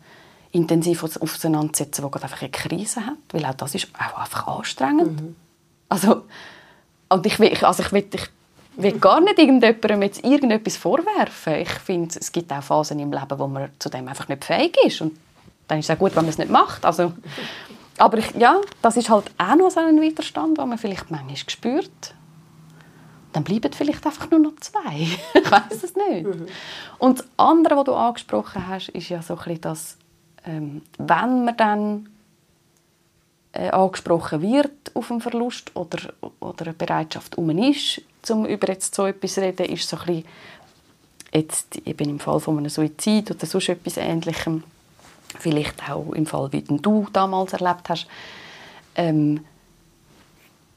[0.52, 5.20] intensiv auseinandersetzen, der gerade einfach eine Krise hat, weil auch das ist auch einfach anstrengend.
[5.20, 5.36] Mhm.
[5.88, 6.24] Also,
[7.08, 8.28] und ich will, also ich will, ich
[8.76, 11.54] will gar nicht irgendjemandem jetzt irgendetwas vorwerfen.
[11.54, 14.76] Ich finde, es gibt auch Phasen im Leben, wo man zu dem einfach nicht fähig
[14.84, 15.16] ist und
[15.68, 16.84] dann ist es auch gut, wenn man es nicht macht.
[16.84, 17.12] Also,
[17.98, 21.36] aber ich, ja, das ist halt auch noch so ein Widerstand, den man vielleicht manchmal
[21.36, 22.14] spürt.
[23.36, 24.96] Dann bleiben vielleicht einfach nur noch zwei.
[25.34, 26.24] ich weiß es nicht.
[26.24, 26.46] Mhm.
[26.96, 29.98] Und das andere, was du angesprochen hast, ist ja so ein bisschen das,
[30.46, 32.08] ähm, wenn man dann
[33.52, 38.94] äh, angesprochen wird auf einen Verlust oder, oder eine Bereitschaft um ist, um über jetzt
[38.94, 40.24] so etwas zu reden, ist so ein bisschen
[41.34, 44.64] jetzt eben im Fall von einem Suizid oder sonst etwas Ähnlichem,
[45.38, 48.06] vielleicht auch im Fall, wie du damals erlebt hast,
[48.94, 49.44] ähm,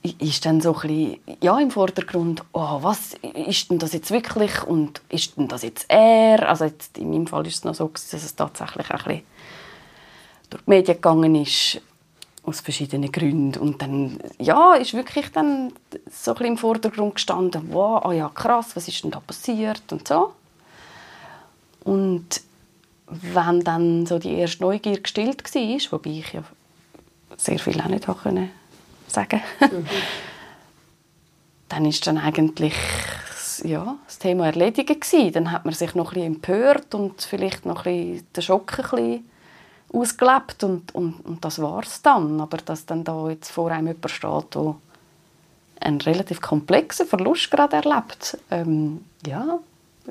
[0.02, 4.64] ist dann so ein bisschen, ja, im Vordergrund, oh, was ist denn das jetzt wirklich
[4.64, 6.48] und ist denn das jetzt er?
[6.48, 9.22] Also jetzt, in meinem Fall ist es noch so, dass es tatsächlich ein bisschen
[10.50, 11.82] durch die Medien gegangen ist,
[12.44, 13.60] aus verschiedenen Gründen.
[13.60, 15.74] Und dann, ja, ist wirklich dann
[16.10, 19.84] so ein bisschen im Vordergrund gestanden, wow, oh ja, krass, was ist denn da passiert
[19.92, 20.34] und so.
[21.84, 22.42] Und
[23.08, 26.44] wenn dann so die erste Neugier gestillt war, wobei ich ja
[27.36, 28.52] sehr viel auch nicht können
[29.10, 29.86] sagen mhm.
[31.70, 32.74] dann ist dann eigentlich
[33.64, 35.32] ja, das Thema erledigt gewesen.
[35.32, 38.80] Dann hat man sich noch ein bisschen empört und vielleicht noch ein bisschen den Schock
[38.80, 39.30] ein bisschen
[39.92, 42.40] ausgelebt und, und, und das war es dann.
[42.42, 44.76] Aber dass dann da jetzt vor einem jemand steht, der
[45.82, 49.60] einen relativ komplexen Verlust gerade erlebt, ähm, ja,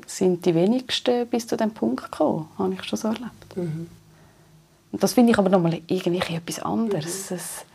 [0.05, 3.55] sind die wenigsten bis zu dem Punkt gekommen, habe ich schon so erlebt.
[3.55, 3.87] Mhm.
[4.91, 7.29] Und das finde ich aber nochmal irgendwie etwas anderes.
[7.29, 7.35] Mhm.
[7.35, 7.65] Es,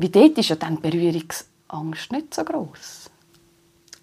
[0.00, 3.10] wie dort ist ja dann Berührungsangst nicht so groß.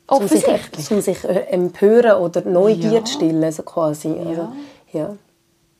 [0.05, 0.77] Offensichtlich.
[0.77, 3.05] Um sich, um sich äh, empören oder Neugier ja.
[3.05, 4.09] stillen, so quasi.
[4.09, 4.53] Also,
[4.93, 4.99] ja.
[4.99, 5.17] ja.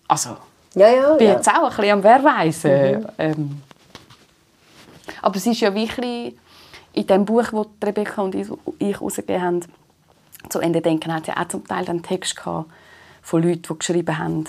[0.08, 0.38] Also,
[0.73, 1.34] ja, ja, bin ja.
[1.36, 2.99] jetzt auch ein bisschen am Verweisen.
[2.99, 3.08] Mhm.
[3.19, 3.62] Ähm,
[5.21, 6.36] aber es ist ja wirklich
[6.93, 8.47] in dem Buch, das Rebecca und ich
[8.80, 9.60] herausgegeben haben,
[10.49, 12.69] zu Ende denken, hat ja auch zum Teil einen Text gehabt
[13.21, 14.45] von Leuten, die geschrieben haben,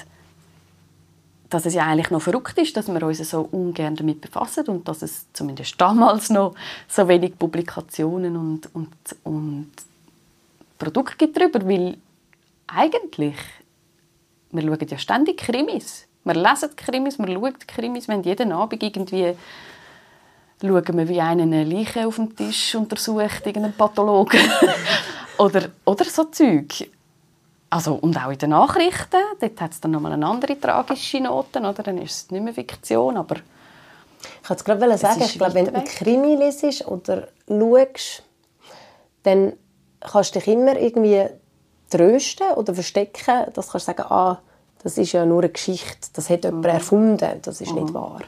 [1.51, 4.87] dass es ja eigentlich noch verrückt ist, dass wir uns so ungern damit befassen und
[4.87, 6.55] dass es zumindest damals noch
[6.87, 8.91] so wenig Publikationen und, und,
[9.25, 9.71] und
[10.79, 11.97] Produkte gibt darüber, weil
[12.67, 13.37] eigentlich,
[14.51, 16.07] wir schauen ja ständig Krimis.
[16.25, 19.35] Wir lesen Krimis, wir schauen Krimis, haben jeden Abend irgendwie
[20.61, 24.41] schauen wir, wie einer eine Leiche auf dem Tisch untersucht, irgendeinen Pathologen.
[25.39, 26.91] oder, oder so Zeug.
[27.71, 31.61] Also, und auch in den Nachrichten, dort hat es dann nochmal eine andere tragische Note,
[31.61, 31.75] oder?
[31.75, 33.37] dann ist es nicht mehr Fiktion, aber...
[34.43, 38.25] Ich wollte es gerade sagen, ich glaube, wenn du einen Krimi liest oder schaust,
[39.23, 39.53] dann
[40.01, 41.27] kannst du dich immer irgendwie
[41.91, 44.41] trösten oder verstecken, dass du sagen, ah,
[44.83, 46.71] das ist ja nur eine Geschichte, das hat jemand mhm.
[46.71, 47.83] erfunden, das ist mhm.
[47.83, 48.21] nicht wahr.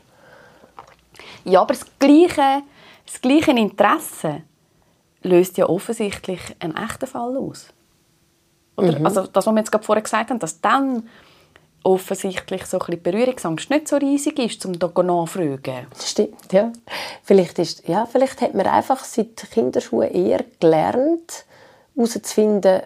[1.44, 2.62] Ja, aber das gleiche,
[3.06, 4.42] das gleiche Interesse
[5.22, 7.68] löst ja offensichtlich einen echten Fall aus.
[8.88, 9.06] Oder, mhm.
[9.06, 11.04] Also das, was wir jetzt gerade vorher gesagt haben, dass dann
[11.82, 15.86] offensichtlich so ein bisschen Berührungsangst nicht so riesig ist, um da nachzufragen.
[15.98, 16.72] Stimmt, ja.
[17.22, 18.06] Vielleicht, ist, ja.
[18.06, 21.46] vielleicht hat man einfach seit Kinderschuhen eher gelernt,
[21.96, 22.82] herauszufinden,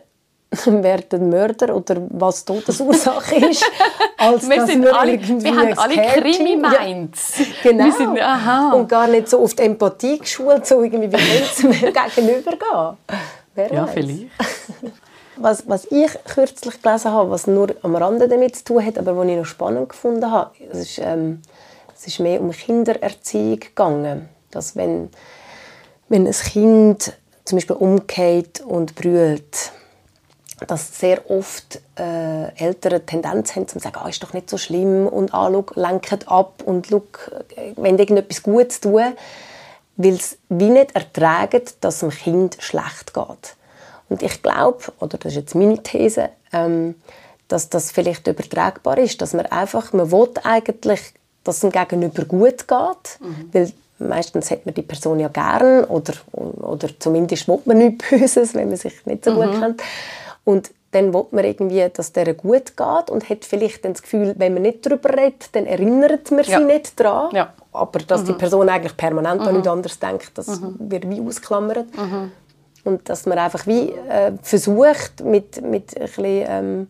[0.66, 3.68] wer der Mörder oder was Todesursache ist,
[4.18, 7.38] als wir dass sind wir alle, irgendwie wir haben alle Krimi-Minds.
[7.38, 7.84] Ja, genau.
[7.84, 8.72] Wir sind, aha.
[8.72, 12.96] Und gar nicht so auf die Empathie geschult, so irgendwie, wie es mir gegenübergehen.
[13.56, 13.90] Wer ja, weiß.
[13.92, 14.30] vielleicht.
[15.36, 19.16] Was, was ich kürzlich gelesen habe, was nur am Rande damit zu tun hat, aber
[19.16, 21.42] was ich noch spannend gefunden habe, es ist, ähm,
[21.94, 24.28] es ist mehr um Kindererziehung gegangen.
[24.50, 25.10] Dass wenn,
[26.08, 29.72] wenn ein Kind zum Beispiel umgeht und brüllt,
[30.66, 35.06] dass sehr oft äh, Eltern Tendenz haben, zu sagen, ah, ist doch nicht so schlimm
[35.06, 37.02] und ah, schau, lenken ab und schau,
[37.76, 39.14] wenn irgendetwas Gutes tun,
[39.96, 43.56] weil sie wie nicht ertragen, dass dem Kind schlecht geht.
[44.08, 46.94] Und ich glaube, oder das ist jetzt meine These, ähm,
[47.48, 51.00] dass das vielleicht übertragbar ist, dass man einfach, man will eigentlich,
[51.42, 53.48] dass es dem Gegenüber gut geht, mhm.
[53.52, 58.54] weil meistens hat man die Person ja gern oder, oder zumindest will man nichts Böses,
[58.54, 59.36] wenn man sich nicht so mhm.
[59.36, 59.82] gut kennt.
[60.44, 64.34] Und dann will man irgendwie, dass der gut geht und hat vielleicht dann das Gefühl,
[64.38, 66.58] wenn man nicht darüber redet, dann erinnert man ja.
[66.58, 67.34] sie nicht daran.
[67.34, 67.52] Ja.
[67.72, 68.26] Aber dass mhm.
[68.26, 69.48] die Person eigentlich permanent mhm.
[69.48, 70.76] an nichts anderes denkt, das mhm.
[70.78, 71.86] wird wie ausklammert.
[72.84, 72.92] Mhm.
[72.92, 76.88] Und dass man einfach wie äh, versucht, mit, mit ein bisschen, ähm,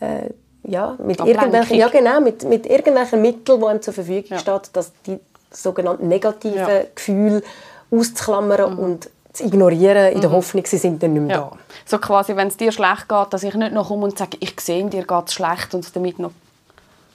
[0.00, 0.30] äh,
[0.66, 4.38] ja, mit irgendwelchen, ja, genau, mit, mit irgendwelchen Mitteln, die einem zur Verfügung ja.
[4.38, 5.18] steht, dass die
[5.50, 6.84] sogenannten negativen ja.
[6.94, 7.42] Gefühle
[7.90, 8.78] auszuklammern mhm.
[8.78, 10.36] und zu ignorieren, in der mhm.
[10.36, 11.50] Hoffnung, sie sind dann nicht mehr ja.
[11.50, 11.58] da.
[11.84, 14.58] So quasi, wenn es dir schlecht geht, dass ich nicht noch komme und sage, ich
[14.60, 16.32] sehe, dir geht es schlecht und es damit noch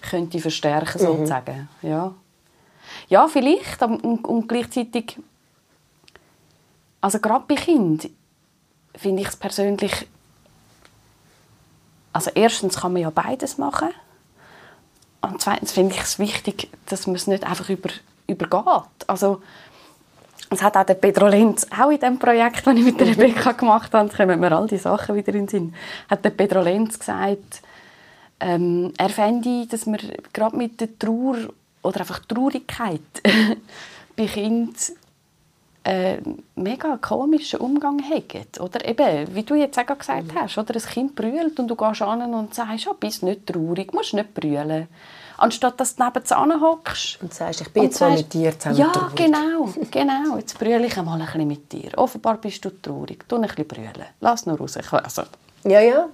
[0.01, 1.07] könnte verstärken, mhm.
[1.07, 1.69] sozusagen.
[1.81, 2.13] Ja.
[3.07, 5.17] ja, vielleicht, und, und gleichzeitig,
[7.01, 8.11] also gerade bei Kindern
[8.95, 10.07] finde ich es persönlich,
[12.11, 13.89] also erstens kann man ja beides machen
[15.21, 17.89] und zweitens finde ich es wichtig, dass man es nicht einfach über,
[18.27, 19.07] übergeht.
[19.07, 19.41] Also
[20.49, 23.13] das hat auch der Pedro Lenz, auch in dem Projekt, das ich mit der mhm.
[23.13, 25.75] Rebecca gemacht habe, kommen mir all die Sachen wieder in den Sinn,
[26.09, 27.61] hat der Pedro Lenz gesagt,
[28.39, 29.99] ähm, er fände, dass man
[30.33, 31.37] gerade mit der Trauer
[31.83, 33.01] oder einfach Traurigkeit
[34.15, 34.73] bei Kindern
[35.83, 36.17] äh,
[36.55, 38.45] mega komischen Umgang haben.
[38.59, 40.41] Oder eben, wie du jetzt auch gesagt mhm.
[40.41, 43.93] hast, oder ein Kind brüllt und du gehst an und sagst, oh, bist nicht traurig,
[43.93, 44.87] musst nicht brüllen
[45.39, 47.21] anstatt dass du neben hockst.
[47.21, 49.15] Und sagst, ich bin jetzt sagst, mit dir zusammen Ja, traurig.
[49.15, 50.37] genau, genau.
[50.37, 51.97] Jetzt brülle ich einmal ein bisschen mit dir.
[51.97, 53.27] Offenbar bist du traurig.
[53.27, 54.05] Tu ein bisschen brüllen.
[54.19, 54.77] Lass nur raus.
[54.77, 55.23] Also.
[55.63, 56.07] Ja, ja.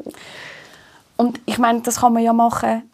[1.17, 2.89] Und ich meine, das kann man ja machen.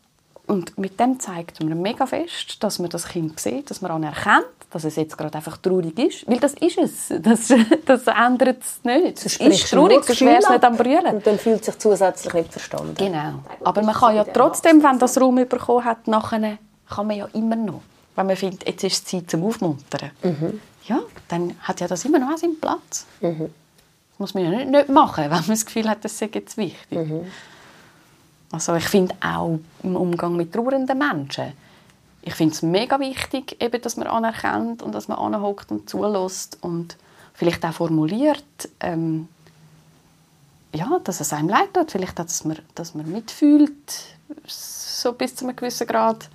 [0.52, 4.48] Und mit dem zeigt man mega fest, dass man das Kind sieht, dass man anerkennt,
[4.70, 6.28] dass es jetzt gerade einfach traurig ist.
[6.30, 7.08] Weil das ist es.
[7.22, 7.54] Das,
[7.86, 9.26] das ändert es nicht.
[9.26, 11.16] Es ist traurig, sonst wäre es nicht am Brüllen.
[11.16, 12.96] Und dann fühlt sich zusätzlich nicht verstanden.
[12.96, 13.36] Genau.
[13.64, 16.58] Aber man kann ja trotzdem, wenn das Raum bekommen hat, nachher
[16.90, 17.82] kann man ja immer noch.
[18.18, 20.12] Wenn man findet, jetzt ist es Zeit zum Aufmuntern.
[20.22, 20.60] Mhm.
[20.84, 23.06] Ja, dann hat ja das immer noch seinen Platz.
[23.22, 23.50] Mhm.
[24.10, 26.58] Das muss man ja nicht, nicht machen, wenn man das Gefühl hat, das sei jetzt
[26.58, 26.98] wichtig.
[26.98, 27.32] Mhm.
[28.52, 31.54] Also ich finde auch im Umgang mit trauernden Menschen,
[32.24, 36.58] ich finde es mega wichtig, eben, dass man anerkennt und dass man anhockt und zulässt
[36.62, 36.96] und
[37.34, 39.28] vielleicht auch formuliert, ähm,
[40.74, 43.74] ja, dass es einem leid tut, vielleicht auch, dass man, dass man mitfühlt,
[44.46, 46.30] so bis zu einem gewissen Grad.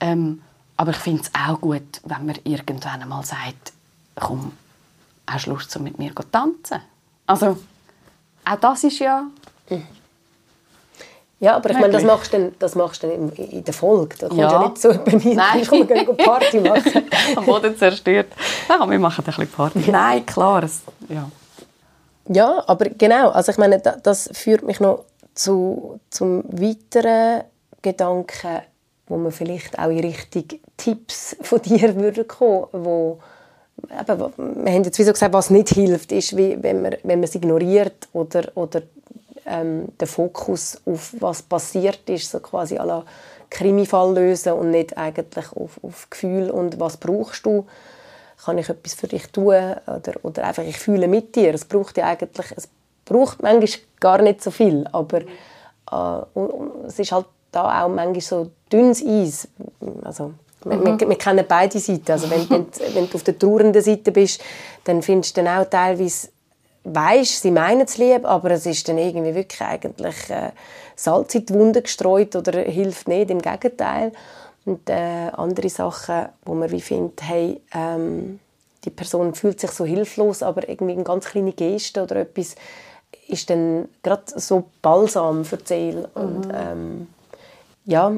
[0.00, 0.42] Ähm,
[0.76, 3.72] aber ich finde es auch gut, wenn man irgendwann einmal sagt,
[4.16, 4.52] komm,
[5.28, 6.80] hast du Lust, so mit mir zu tanzen?
[7.26, 7.56] Also,
[8.44, 9.26] auch das ist ja...
[9.70, 10.01] Mhm
[11.42, 14.14] ja, aber ich meine, das machst du dann, das machst du dann in, der Folge.
[14.16, 14.52] Da kommst ja.
[14.52, 15.66] ja nicht so bei mir, Nein.
[15.68, 17.10] komm, wir gehen Party machen.
[17.34, 18.28] Am Boden zerstört.
[18.68, 19.90] Ja, wir machen ein bisschen Party.
[19.90, 20.62] Nein, klar.
[20.62, 21.28] Es, ja.
[22.28, 23.30] ja, aber genau.
[23.30, 27.42] Also ich meine, das führt mich noch zu, zum weiteren
[27.82, 28.60] Gedanken,
[29.08, 30.44] wo man vielleicht auch in Richtung
[30.76, 33.18] Tipps von dir würde kommen, wo
[33.90, 37.18] eben, wir haben jetzt wie so gesagt, was nicht hilft, ist, wie, wenn man, wenn
[37.18, 38.82] man es ignoriert oder, oder
[39.46, 43.04] ähm, den Fokus auf was passiert ist, so quasi à
[43.50, 47.66] Krimifall lösen und nicht eigentlich auf, auf Gefühl und was brauchst du,
[48.44, 51.54] kann ich etwas für dich tun oder, oder einfach ich fühle mit dir.
[51.54, 52.68] Es braucht ja eigentlich, es
[53.04, 53.68] braucht manchmal
[54.00, 59.48] gar nicht so viel, aber äh, es ist halt da auch manchmal so dünnes Eis.
[60.02, 60.32] Also,
[60.64, 60.98] mhm.
[60.98, 62.10] wir, wir, kennen beide Seiten.
[62.10, 64.40] Also wenn, wenn, wenn, du auf der trauernden Seite bist,
[64.84, 66.28] dann findest du dann auch teilweise
[66.84, 70.50] weisst, sie meinen es lieb, aber es ist dann irgendwie wirklich eigentlich äh,
[70.96, 74.12] Salz in die Wunde gestreut oder hilft nicht, im Gegenteil.
[74.64, 78.38] Und äh, andere Sachen, wo man wie findet, hey, ähm,
[78.84, 82.54] die Person fühlt sich so hilflos, aber irgendwie eine ganz kleine Geste oder etwas
[83.28, 86.10] ist dann gerade so balsam für die Seele.
[86.14, 86.22] Mhm.
[86.22, 87.06] Und ähm,
[87.84, 88.12] ja,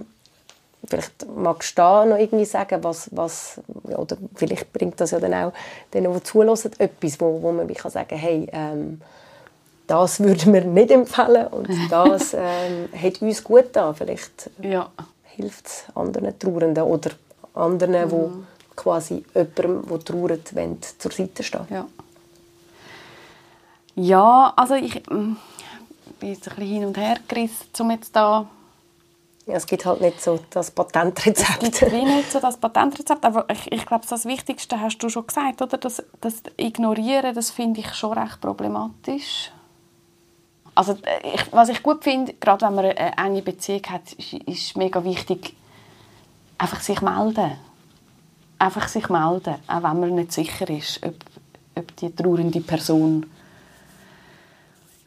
[0.88, 5.34] Vielleicht magst du da noch irgendwie sagen, was, was oder vielleicht bringt das ja dann
[5.34, 5.52] auch
[5.92, 9.00] denen, die zulassen, etwas, wo, wo man kann sagen hey, ähm,
[9.86, 13.94] das würden wir nicht empfehlen und das ähm, hat uns gut getan.
[13.94, 14.90] Vielleicht ja.
[15.24, 17.10] hilft es anderen Trauernden oder
[17.54, 18.08] anderen, mhm.
[18.10, 21.66] die quasi jemandem, der trauert, wollen, zur Seite stehen.
[21.70, 21.86] Ja,
[23.94, 25.36] ja also ich mm,
[26.18, 28.46] bin jetzt ein bisschen hin und her gerissen, um jetzt da
[29.46, 31.62] es gibt halt nicht so das Patentrezept.
[31.62, 35.26] Es gibt nicht so das Patentrezept, aber ich, ich glaube, das Wichtigste hast du schon
[35.26, 35.76] gesagt, oder?
[35.76, 39.50] Das, das Ignorieren, das finde ich schon recht problematisch.
[40.74, 44.76] Also ich, was ich gut finde, gerade wenn man eine enge Beziehung hat, ist, ist
[44.76, 45.54] mega wichtig,
[46.58, 47.52] einfach sich melden.
[48.58, 51.14] Einfach sich melden, auch wenn man nicht sicher ist, ob,
[51.76, 53.26] ob die trauernde Person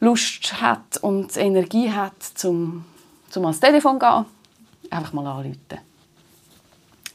[0.00, 2.84] Lust hat und Energie hat, zum
[3.30, 4.24] zum ans Telefon gehen,
[4.90, 5.58] einfach mal anrufen.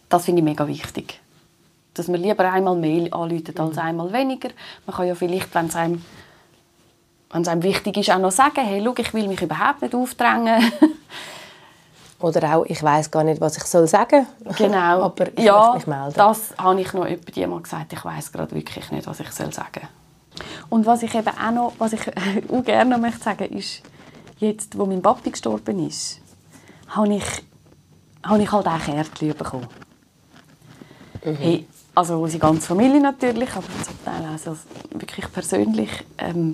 [0.09, 1.19] Das finde ich mega wichtig.
[1.93, 3.81] Dass man lieber einmal Mail anruft als mhm.
[3.81, 4.49] einmal weniger.
[4.85, 6.03] Man kann ja vielleicht, wenn es einem,
[7.31, 9.95] wenn es einem wichtig ist, auch noch sagen, hey, schau, ich will mich überhaupt nicht
[9.95, 10.71] aufdrängen.
[12.23, 14.25] Oder auch, ich weiß gar nicht, was ich soll sagen
[14.57, 15.03] Genau.
[15.03, 16.13] Aber ich ja, mich melden.
[16.15, 17.91] das habe ich noch jemandem gesagt.
[17.91, 19.87] Ich weiß gerade wirklich nicht, was ich soll sagen
[20.69, 22.01] Und was ich eben auch noch, was ich
[22.49, 23.81] auch gerne noch möchte sagen, ist,
[24.43, 26.19] jetzt, wo mein Papi gestorben ist,
[26.87, 27.23] habe ich,
[28.23, 29.67] habe ich halt auch Kärtchen bekommen.
[31.23, 31.35] Mhm.
[31.35, 34.57] Hey, also unsere ganze Familie natürlich, aber zum Teil auch so
[34.91, 35.89] wirklich persönlich.
[36.17, 36.53] Ähm,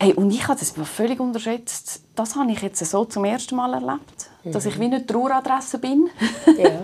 [0.00, 2.02] hey, und ich habe das völlig unterschätzt.
[2.14, 4.52] Das habe ich jetzt so zum ersten Mal erlebt, mhm.
[4.52, 6.08] dass ich wie eine Traueradresse bin.
[6.58, 6.82] Ja.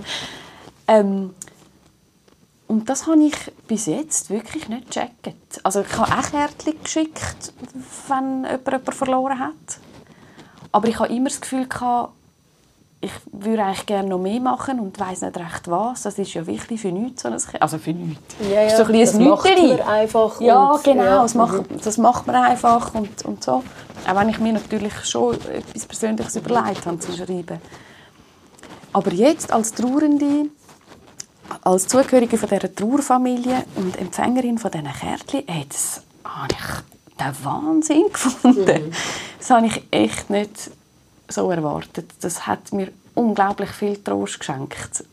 [0.89, 1.35] ähm,
[2.73, 3.35] und das habe ich
[3.69, 5.61] bis jetzt wirklich nicht gecheckt.
[5.63, 7.53] Also ich habe auch Kärtchen geschickt,
[8.09, 9.79] wenn jemand jemanden verloren hat.
[10.73, 12.15] Aber ich habe immer das Gefühl gehabt,
[13.03, 16.01] ich würde eigentlich gerne noch mehr machen und weiß nicht recht was.
[16.01, 17.29] Das ist ja wichtig für nichts, so
[17.61, 18.37] also für nichts.
[18.51, 20.41] Ja, ja, so ein das macht man einfach.
[20.41, 21.23] Ja, genau, ja.
[21.23, 23.63] Das, macht, das macht man einfach und, und so.
[24.09, 27.61] Auch wenn ich mir natürlich schon etwas Persönliches überlegt habe zu schreiben.
[28.95, 30.47] Aber jetzt als Trauernde
[31.63, 37.45] als Zugehörige von dieser Trauerfamilie und Empfängerin von diesen Kärtchen, hey, das habe ich den
[37.45, 38.87] Wahnsinn gefunden.
[38.87, 38.93] Mhm.
[39.39, 40.71] Das habe ich echt nicht
[41.29, 42.11] so erwartet.
[42.21, 45.05] Das hat mir unglaublich viel Trost geschenkt.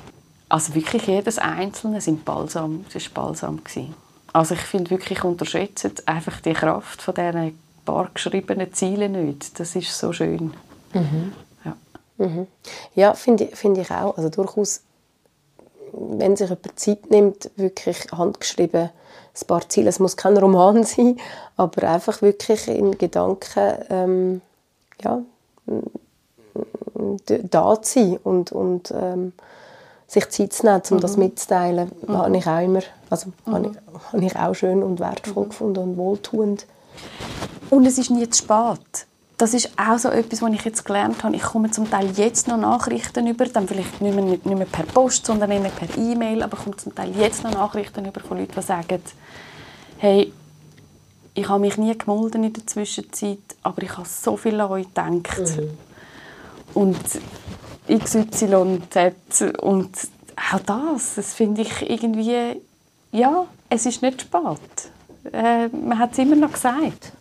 [0.48, 3.62] Also wirklich jedes Einzelne sind Balsam, das war Balsam.
[4.34, 9.60] Also ich finde wirklich unterschätzt einfach die Kraft von diesen paar geschriebenen Zielen nicht.
[9.60, 10.54] Das ist so schön.
[10.94, 11.34] Mhm.
[11.66, 11.76] Ja,
[12.18, 12.48] mhm.
[12.96, 14.18] ja finde find ich auch.
[14.18, 14.82] Also durchaus
[16.18, 18.90] wenn sich jemand Zeit nimmt, wirklich handgeschrieben
[19.42, 19.90] ein paar Ziele.
[19.90, 21.18] Es muss kein Roman sein,
[21.58, 24.42] aber einfach wirklich in Gedanken ähm,
[25.02, 25.22] ja,
[27.26, 29.34] da zu sein und, und ähm,
[30.08, 31.02] sich Zeit zu nehmen, um mhm.
[31.02, 32.18] das mitzuteilen, mhm.
[32.18, 33.54] habe ich auch immer, also mhm.
[33.54, 35.50] habe, ich, habe ich auch schön und wertvoll mhm.
[35.50, 36.66] gefunden und wohltuend.
[37.70, 39.06] Und es ist nie zu spät
[39.40, 41.34] das ist auch so etwas, was ich jetzt gelernt habe.
[41.34, 44.84] Ich komme zum Teil jetzt noch Nachrichten über, dann vielleicht nicht mehr, nicht mehr per
[44.84, 48.38] Post, sondern eher per E-Mail, aber ich komme zum Teil jetzt noch Nachrichten über von
[48.38, 49.02] Leuten, die sagen,
[49.98, 50.34] hey,
[51.34, 54.88] ich habe mich nie gemolden in der Zwischenzeit, aber ich habe so viel an euch
[54.88, 55.40] gedacht.
[55.40, 55.78] Mhm.
[56.74, 57.00] Und
[57.88, 59.16] XY und Z
[59.62, 59.90] und
[60.52, 62.62] auch das, das finde ich irgendwie,
[63.14, 65.32] ja, es ist nicht spät.
[65.32, 67.14] Äh, man hat es immer noch gesagt.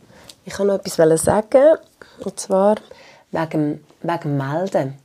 [0.45, 1.79] Ich wollte noch etwas sagen.
[2.25, 2.77] Und zwar
[3.31, 4.99] wegen, wegen Melden.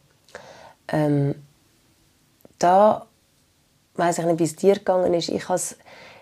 [0.87, 1.35] Ähm,
[2.59, 3.05] da
[3.95, 5.29] weiß ich nicht, wie es dir gegangen ist.
[5.29, 5.59] Ich habe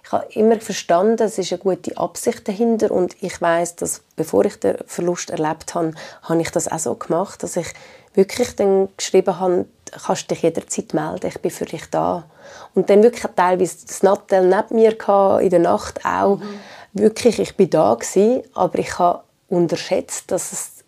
[0.04, 4.44] ich habe immer verstanden, es ist eine gute Absicht dahinter und ich weiß, dass bevor
[4.46, 7.68] ich den Verlust erlebt habe, habe ich das auch so gemacht, dass ich
[8.14, 9.66] wirklich dann geschrieben habe,
[10.06, 12.26] kannst dich jederzeit melden, ich bin für dich da.
[12.74, 16.38] Und dann wirklich teilweise das Nattel neben mir gehabt, in der Nacht auch.
[16.38, 16.60] Mhm.
[16.94, 20.81] Wirklich, ich bin da gewesen, aber ich habe unterschätzt, dass es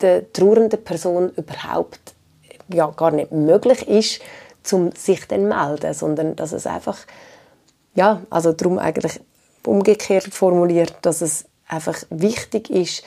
[0.00, 2.14] der trauernden Person überhaupt
[2.68, 4.20] ja, gar nicht möglich ist,
[4.72, 6.98] um sich dann zu melden, sondern dass es einfach,
[7.94, 9.20] ja, also darum eigentlich
[9.64, 13.04] umgekehrt formuliert, dass es einfach wichtig ist,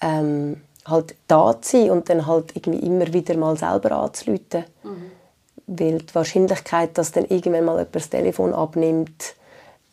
[0.00, 4.64] ähm, halt da zu sein und dann halt irgendwie immer wieder mal selber anzuleiten.
[4.82, 5.10] Mhm.
[5.66, 9.34] Weil die Wahrscheinlichkeit, dass dann irgendwann mal jemand das Telefon abnimmt,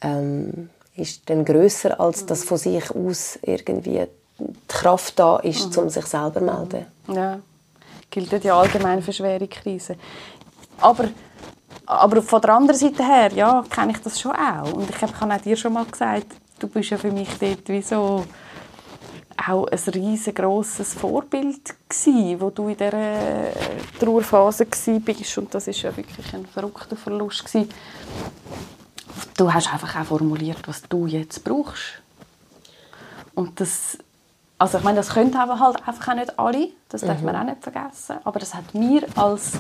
[0.02, 2.28] ähm, ist dann größer als mhm.
[2.28, 4.06] das von sich aus irgendwie
[4.48, 5.84] die Kraft da ist, mhm.
[5.84, 6.86] um sich selber zu melden.
[7.08, 7.40] Ja,
[8.10, 9.96] gilt ja allgemein für schwere Krisen.
[10.80, 11.10] Aber,
[11.86, 14.74] aber von der anderen Seite her, ja, kenne ich das schon auch.
[14.74, 16.28] Und ich habe auch dir schon mal gesagt,
[16.60, 18.26] du bist ja für mich dort wie so
[19.48, 23.52] auch ein riesengroßes Vorbild gsi, wo du in dieser
[24.00, 27.68] Trauerphase bist und das ist ja wirklich ein verrückter Verlust gsi.
[29.38, 32.02] Du hast einfach auch formuliert, was du jetzt brauchst.
[33.34, 33.98] Und das
[34.62, 37.26] also ich meine, das können aber halt einfach auch nicht alle, das darf mhm.
[37.26, 38.18] man auch nicht vergessen.
[38.24, 39.54] Aber das hat mir als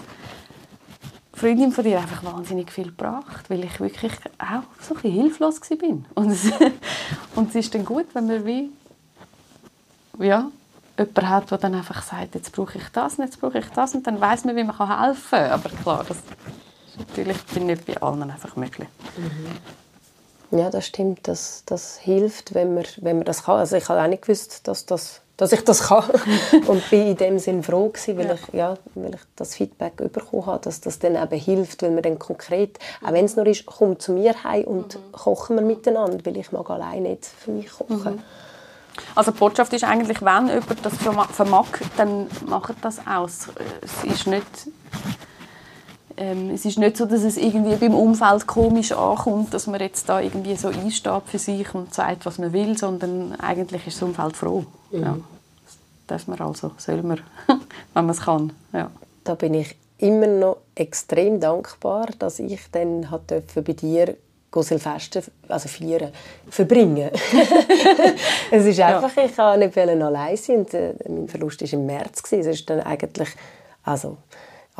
[1.34, 5.98] Freundin von dir einfach wahnsinnig viel gebracht, weil ich wirklich auch so ein hilflos war.
[6.14, 6.52] Und es,
[7.36, 8.70] und es ist dann gut, wenn man wie
[10.20, 10.52] ja,
[11.00, 13.96] jemanden hat, der dann einfach sagt, jetzt brauche ich das und jetzt brauche ich das
[13.96, 15.50] und dann weiß man, wie man helfen kann.
[15.52, 18.88] Aber klar, das ist natürlich nicht bei allen einfach möglich.
[19.18, 19.81] Mhm.
[20.52, 21.28] Ja, das stimmt.
[21.28, 23.58] Das, das hilft, wenn man, wenn man das kann.
[23.58, 26.04] Also ich habe auch nicht gewusst, dass, das, dass ich das kann.
[26.68, 28.34] und bin in dem Sinn froh gewesen, weil, ja.
[28.34, 32.04] Ich, ja, weil ich das Feedback bekommen habe, dass das dann eben hilft, weil man
[32.04, 35.12] dann konkret, auch wenn es nur ist, komm zu mir heim und mhm.
[35.14, 38.16] kochen wir miteinander, weil ich mag allein nicht für mich kochen.
[38.16, 38.24] Mhm.
[39.16, 40.94] Also die Botschaft ist eigentlich, wenn jemand das
[41.32, 43.48] vermag, dann macht das aus.
[43.82, 44.46] Es ist nicht
[46.22, 50.08] ähm, es ist nicht so, dass es irgendwie beim Umfeld komisch ankommt, dass man jetzt
[50.08, 54.08] da irgendwie so einsteht für sich und sagt, was man will, sondern eigentlich ist das
[54.08, 54.66] Umfeld froh.
[54.92, 55.02] Mhm.
[55.02, 55.18] Ja.
[55.66, 58.54] Das darf man also, soll man, wenn man es kann.
[58.72, 58.92] Ja.
[59.24, 63.08] Da bin ich immer noch extrem dankbar, dass ich dann
[63.56, 64.16] bei dir
[64.54, 66.12] Silvester, also feiern,
[66.50, 67.10] verbringen.
[68.52, 69.26] es ist einfach, ja.
[69.26, 72.22] ich kann nicht allein sein und äh, mein Verlust war im März.
[72.32, 73.30] Es ist dann eigentlich,
[73.84, 74.18] also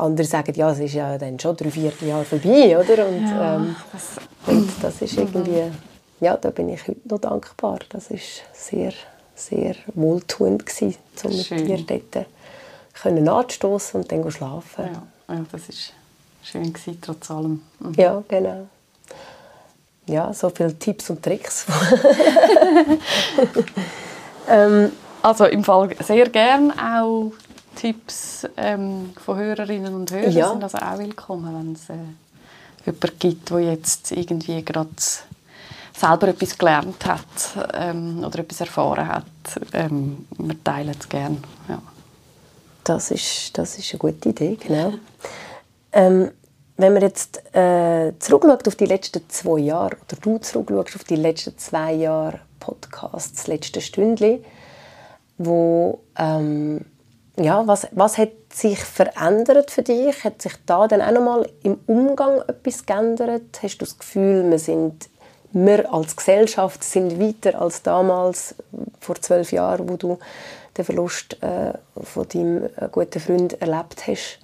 [0.02, 3.06] andere sagen, ja, es ist ja dann schon drei, vier Jahre vorbei, oder?
[3.06, 4.02] Und, ja, ähm, das,
[4.46, 5.70] und das ist irgendwie,
[6.20, 7.78] ja, da bin ich heute noch dankbar.
[7.88, 8.92] Das ist sehr,
[9.34, 12.26] sehr wohltuend gewesen, um mit dir dort
[13.00, 14.84] können anstoßen und dann schlafen.
[15.28, 15.92] Ja, ja das ist
[16.42, 17.62] schön gewesen, trotz allem.
[17.80, 17.94] Mhm.
[17.96, 18.68] Ja, genau.
[20.06, 21.66] Ja, so viele Tipps und Tricks.
[24.48, 24.92] ähm,
[25.22, 27.32] also im Fall sehr gern auch
[27.74, 30.48] Tipps ähm, von Hörerinnen und Hörern ja.
[30.50, 31.94] sind also auch willkommen, wenn es äh,
[32.86, 34.90] jemanden gibt, der jetzt irgendwie gerade
[35.96, 37.26] selber etwas gelernt hat
[37.74, 39.24] ähm, oder etwas erfahren hat.
[39.72, 41.38] Ähm, wir teilen es gerne.
[41.68, 41.82] Ja.
[42.84, 44.94] Das, ist, das ist eine gute Idee, genau.
[45.92, 46.30] Ähm,
[46.76, 51.16] wenn man jetzt äh, zurückschaut auf die letzten zwei Jahre, oder du zurückschaust auf die
[51.16, 54.42] letzten zwei Jahre Podcasts, das letzte Stündli,
[55.38, 56.84] wo ähm,
[57.36, 60.22] ja, was, was hat sich verändert für dich?
[60.24, 63.60] Hat sich da dann auch nochmal im Umgang etwas geändert?
[63.62, 65.08] Hast du das Gefühl, wir sind
[65.54, 68.54] wir als Gesellschaft sind weiter als damals
[69.00, 70.18] vor zwölf Jahren, wo du
[70.78, 74.38] den Verlust äh, von deinem äh, guten Freund erlebt hast?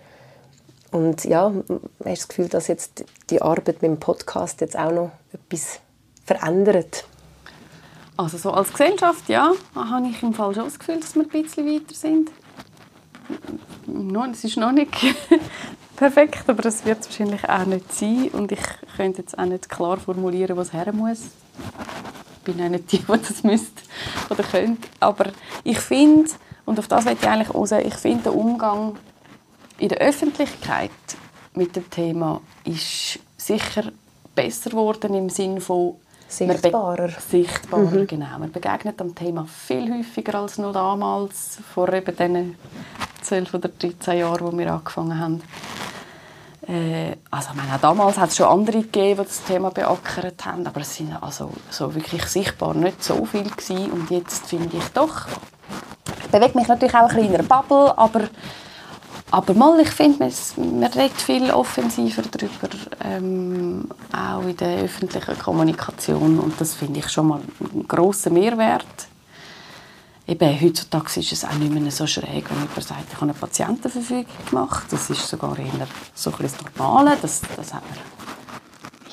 [0.91, 4.93] Und ja, hast du das Gefühl, dass jetzt die Arbeit mit dem Podcast jetzt auch
[4.93, 5.81] noch etwas
[6.27, 7.07] verändert?
[8.19, 11.29] Also so als Gesellschaft, ja, habe ich im Fall schon das Gefühl, dass wir ein
[11.29, 12.31] bisschen weiter sind
[14.33, 14.91] es ist noch nicht
[15.97, 18.29] perfekt, aber es wird es wahrscheinlich auch nicht sein.
[18.33, 18.61] Und ich
[18.97, 21.21] könnte jetzt auch nicht klar formulieren, was her muss.
[22.39, 23.83] Ich bin auch nicht die, die das müsste
[24.31, 24.89] oder könnte.
[25.01, 25.27] Aber
[25.65, 26.31] ich finde,
[26.65, 28.97] und auf das möchte ich eigentlich raus, ich finde, der Umgang
[29.79, 30.91] in der Öffentlichkeit
[31.55, 33.91] mit dem Thema ist sicher
[34.35, 35.97] besser geworden im Sinne von
[36.29, 37.09] sichtbarer.
[37.09, 38.07] Sichtbarer, mhm.
[38.07, 38.39] genau.
[38.39, 42.55] Man begegnet dem Thema viel häufiger als noch damals, vor eben diesen
[43.29, 45.43] 12 oder 13 Jahren, wo wir angefangen haben.
[46.67, 50.67] Äh, also, meine, auch damals hat es schon andere gegeben, die das Thema beackert haben,
[50.67, 53.91] aber es sind also so wirklich sichtbar nicht so viele gewesen.
[53.91, 55.27] Und jetzt finde ich doch,
[56.33, 58.23] ich mich natürlich auch ein bisschen in einer Bubble, aber
[59.31, 62.75] aber mal, ich finde, man, man redet viel offensiver darüber,
[63.05, 66.39] ähm, auch in der öffentlichen Kommunikation.
[66.39, 67.41] Und das finde ich schon mal
[67.73, 68.87] einen grossen Mehrwert.
[70.29, 73.33] Eben, heutzutage ist es auch nicht mehr so schräg, wenn jemand sagt, ich habe eine
[73.33, 74.85] Patientenverfügung gemacht.
[74.91, 77.17] Das ist sogar eher so ein das Normale.
[77.23, 77.99] Das, das hat man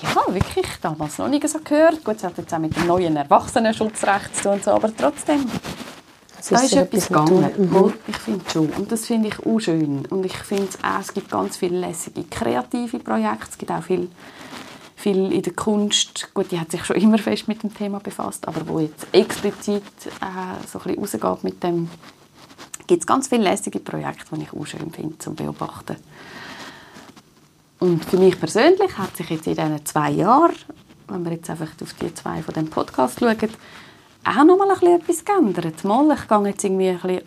[0.02, 2.04] ja, wirklich damals noch nie so gehört.
[2.04, 5.46] Gut, es hat jetzt auch mit dem neuen Erwachsenenschutzrecht zu tun, so, aber trotzdem
[6.50, 7.50] da ist, ist etwas gegangen.
[7.58, 7.94] Mhm.
[8.08, 8.70] Ich finde schon.
[8.72, 10.06] Und das finde ich auch schön.
[10.08, 13.48] Und ich finde auch, es gibt ganz viele lässige, kreative Projekte.
[13.50, 14.10] Es gibt auch viel,
[14.96, 16.30] viel in der Kunst.
[16.34, 19.84] Gut, die hat sich schon immer fest mit dem Thema befasst, aber wo jetzt explizit
[20.22, 21.90] äh, so ein bisschen rausgeht mit dem,
[22.88, 25.98] gibt es ganz viele lässige Projekte, die ich auch schön finde zum Beobachten.
[27.80, 30.56] Und für mich persönlich hat sich jetzt in diesen zwei Jahren,
[31.08, 33.50] wenn wir jetzt einfach auf die zwei von dem Podcast schauen,
[34.24, 35.84] auch noch mal ein bisschen etwas geändert.
[35.84, 37.22] Mal, ich gehe jetzt irgendwie ein bisschen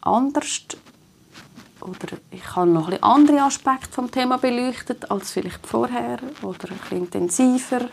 [0.00, 0.62] anders
[1.88, 6.78] oder ich habe noch ein andere Aspekte vom Thema beleuchtet als vielleicht vorher oder ein
[6.78, 7.88] bisschen intensiver.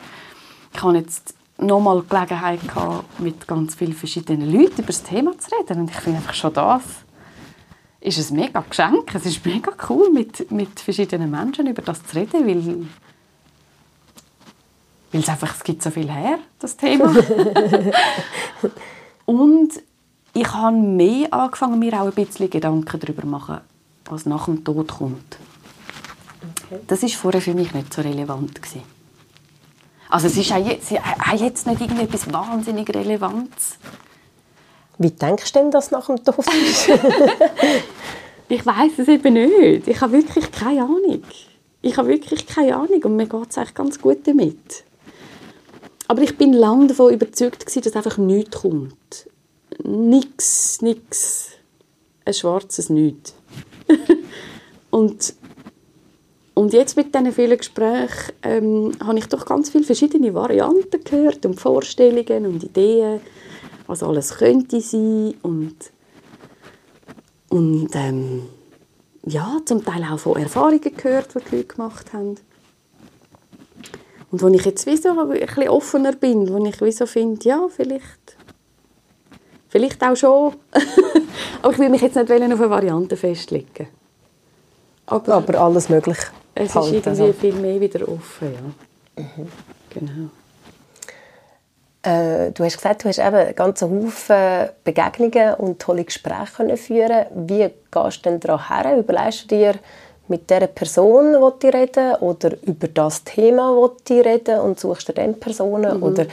[0.73, 5.37] Ich habe jetzt noch mal Gelegenheit gehabt, mit ganz vielen verschiedenen Leuten über das Thema
[5.37, 6.83] zu reden und ich finde einfach schon das
[8.01, 9.15] ist ein mega Geschenk.
[9.15, 12.85] Es ist mega cool, mit, mit verschiedenen Menschen über das zu reden, weil
[15.11, 17.05] weil es einfach, es gibt so viel her, das Thema.
[19.25, 19.71] und
[20.33, 23.61] ich habe mehr angefangen, mir auch ein bisschen Gedanken darüber zu machen,
[24.09, 25.37] was nach dem Tod kommt.
[26.65, 26.79] Okay.
[26.87, 28.83] Das war vorher für mich nicht so relevant gewesen.
[30.09, 33.77] Also es ist auch jetzt, auch jetzt nicht irgendetwas wahnsinnig Relevantes.
[34.97, 36.89] Wie denkst du denn, dass nach dem Tod ist?
[38.49, 39.87] ich weiß es eben nicht.
[39.87, 41.23] Ich habe wirklich keine Ahnung.
[41.81, 44.83] Ich habe wirklich keine Ahnung und mir geht es eigentlich ganz gut damit.
[46.07, 49.27] Aber ich bin lange davon überzeugt, dass einfach nichts kommt.
[49.83, 51.49] Nix, nix.
[52.23, 53.35] Ein schwarzes Nichts.
[54.91, 55.33] und,
[56.53, 61.45] und jetzt mit diesen vielen Gesprächen ähm, habe ich doch ganz viele verschiedene Varianten gehört
[61.45, 63.21] und Vorstellungen und Ideen,
[63.87, 65.75] was alles könnte sein und,
[67.49, 68.43] und ähm,
[69.25, 72.35] ja, zum Teil auch von Erfahrungen gehört, die die Leute gemacht haben.
[74.31, 78.34] Und wo ich jetzt wie ein bisschen offener bin, wo ich wie finde, ja, vielleicht,
[79.75, 80.53] vielleicht auch schon.
[81.61, 83.87] Aber ich will mich jetzt nicht auf eine Variante festlegen.
[85.07, 86.17] Aber, Aber alles möglich.
[86.53, 89.23] Es ist irgendwie viel mehr wieder offen, ja.
[89.23, 89.51] Mhm.
[89.89, 90.29] Genau.
[92.03, 96.77] Äh, du hast gesagt, du hast eben einen ganzen Haufen Begegnungen und tolle Gespräche können
[96.77, 97.25] führen.
[97.33, 98.97] Wie gehst du denn daran her?
[98.97, 99.73] Überlegst du dir,
[100.27, 105.39] mit der Person die reden oder über das Thema die reden und suchst dir dann
[105.39, 105.97] Personen?
[105.97, 106.03] Mhm.
[106.03, 106.25] Oder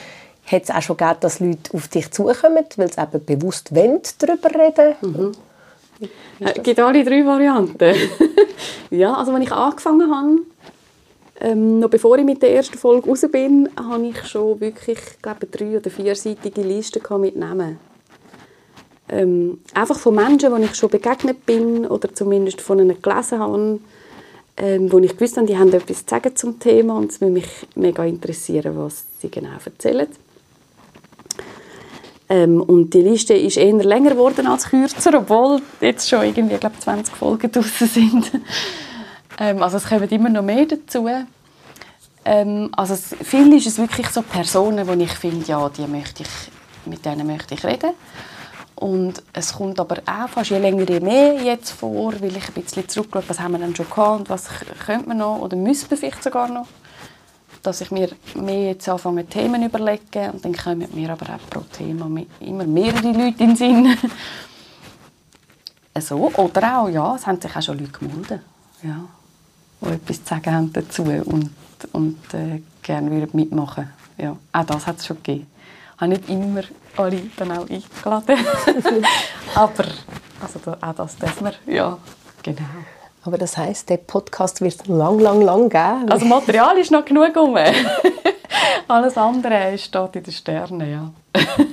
[0.46, 4.00] hat es auch schon gegeben, dass Leute auf dich zukommen, weil sie eben bewusst wollen,
[4.18, 5.32] darüber reden mhm.
[6.40, 7.94] Es gibt alle drei Varianten.
[8.90, 10.38] ja, also als ich angefangen habe,
[11.40, 15.46] ähm, noch bevor ich mit der ersten Folge raus bin, habe ich schon wirklich, glaube
[15.46, 17.78] drei- oder vierseitige Liste mit Namen.
[19.08, 23.80] Ähm, einfach von Menschen, denen ich schon begegnet bin oder zumindest von ihnen gelesen habe,
[24.56, 27.32] ähm, wo ich gewusst habe, die haben etwas zu sagen zum Thema und es würde
[27.34, 30.08] mich mega interessieren, was sie genau erzählen.
[32.28, 36.78] Ähm, und die Liste ist eher länger geworden als kürzer, obwohl jetzt schon irgendwie, glaube
[36.78, 38.30] 20 Folgen draußen sind.
[39.38, 41.08] Ähm, also es kommen immer noch mehr dazu.
[42.24, 46.22] Ähm, also es, viel ist es wirklich so Personen, wo ich finde, ja, die möchte
[46.22, 46.28] ich,
[46.84, 47.92] mit denen möchte ich reden.
[48.76, 52.62] Und es kommt aber auch fast je länger je mehr jetzt vor, weil ich ein
[52.62, 54.48] bisschen zurückschaue, was haben wir denn schon gehabt und was
[54.84, 56.66] könnte man noch oder müssen wir vielleicht sogar noch.
[57.62, 61.60] Dass ich mir mehr jetzt anfange, Themen überlegen und dann kommen mir aber auch pro
[61.60, 62.10] Thema
[62.40, 63.96] immer mehrere Leute in den Sinn.
[66.00, 66.32] so.
[66.34, 68.40] Oder auch, ja, es haben sich auch schon Leute gemeldet.
[68.82, 69.08] Ja
[69.82, 71.50] die etwas zu sagen haben dazu und,
[71.92, 74.38] und äh, gerne mitmachen würden.
[74.52, 75.46] Ja, auch das hat es schon gegeben.
[75.94, 76.62] Ich habe nicht immer
[76.96, 78.46] alle dann auch eingeladen.
[79.54, 79.84] Aber
[80.40, 81.98] also, auch das dürfen wir, ja,
[82.42, 82.62] genau.
[83.24, 86.10] Aber das heisst, der Podcast wird lang, lang, lang geben?
[86.10, 87.56] Also Material ist noch genug um.
[88.88, 91.12] Alles andere steht in den Sternen, ja.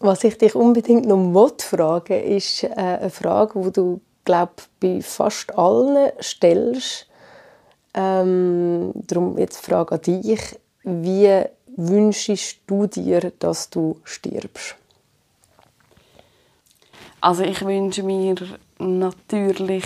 [0.00, 5.56] Was ich dich unbedingt noch fragen ist äh, eine Frage, die du glaube bei fast
[5.56, 7.06] allen stellst.
[7.94, 11.44] Ähm, darum jetzt die Frage an dich: Wie
[11.76, 14.76] wünschst du dir, dass du stirbst?
[17.20, 18.34] Also ich wünsche mir
[18.78, 19.84] natürlich,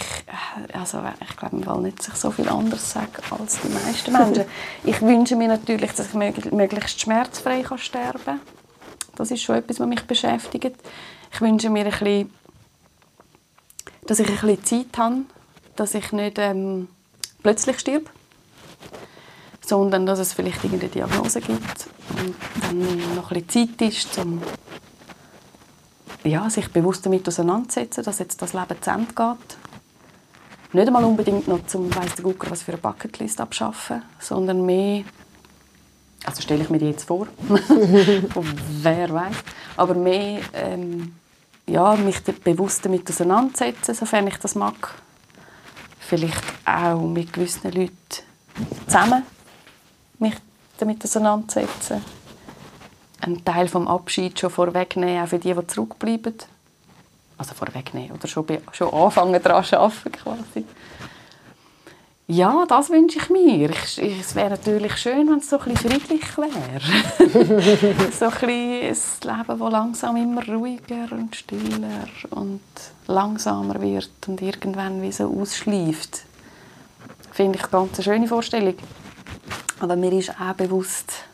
[0.73, 4.45] also ich glaube, man will nicht sich so viel anders sagen als die meisten Menschen.
[4.85, 8.41] ich wünsche mir natürlich, dass ich möglichst schmerzfrei sterben kann.
[9.17, 10.77] Das ist schon etwas, was mich beschäftigt.
[11.33, 12.31] Ich wünsche mir ein bisschen
[14.11, 15.23] dass ich ein bisschen Zeit habe,
[15.77, 16.89] dass ich nicht ähm,
[17.45, 18.11] plötzlich stirb,
[19.61, 24.43] sondern dass es vielleicht irgendeine Diagnose gibt und dann noch ein bisschen Zeit ist, um
[26.25, 29.57] ja, sich bewusst damit auseinanderzusetzen, dass jetzt das Leben zu Ende geht.
[30.73, 35.05] Nicht einmal unbedingt noch zum weiss der Gucker was für eine Bucketlist abschaffen, sondern mehr
[36.25, 37.27] also stelle ich mir die jetzt vor,
[38.83, 39.37] wer weiß,
[39.77, 41.15] aber mehr ähm,
[41.67, 44.95] ja, mich bewusst damit auseinandersetzen, sofern ich das mag.
[45.99, 47.95] Vielleicht auch mit gewissen Leuten
[48.87, 49.23] zusammen
[50.19, 50.35] mich
[50.79, 52.03] damit auseinandersetzen.
[53.21, 56.35] Einen Teil vom Abschied schon vorwegnehmen, auch für die, die zurückbleiben.
[57.37, 60.65] Also vorwegnehmen oder schon, schon anfangen daran zu arbeiten quasi.
[62.33, 63.71] Ja, das wünsche ich mir.
[63.71, 68.11] Ich, es wäre natürlich schön, wenn es so ein friedlich wäre.
[68.13, 72.61] so ein, ein Leben, das langsam immer ruhiger und stiller und
[73.09, 76.23] langsamer wird und irgendwann wie so ausschleift.
[77.33, 78.77] Finde ich ganz eine schöne Vorstellung.
[79.81, 81.25] Aber mir ist auch bewusst,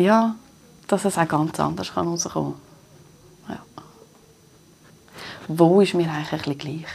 [0.00, 0.34] ja,
[0.88, 2.54] dass es auch ganz anders kann rauskommen
[3.46, 3.56] kann.
[3.56, 3.62] Ja.
[5.48, 6.86] Wo ist mir eigentlich ein bisschen gleich?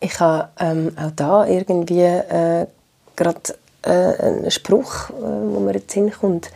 [0.00, 2.66] Ich habe ähm, auch da irgendwie äh,
[3.16, 6.50] gerade äh, einen Spruch, äh, wo mir jetzt hinkommt,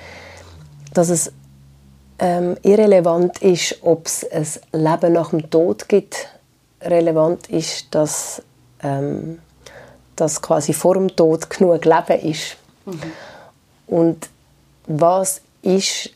[0.95, 1.33] dass es
[2.19, 4.25] ähm, irrelevant ist, ob es
[4.73, 6.29] ein Leben nach dem Tod gibt.
[6.81, 8.43] Relevant ist, dass,
[8.83, 9.41] ähm,
[10.15, 12.57] dass quasi vor dem Tod genug Leben ist.
[12.85, 13.01] Mhm.
[13.87, 14.29] Und
[15.01, 16.11] was ist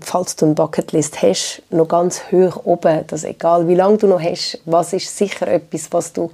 [0.00, 4.20] falls du eine Bucketlist hast, noch ganz hoch oben, dass egal wie lange du noch
[4.20, 6.32] hast, was ist sicher etwas, was du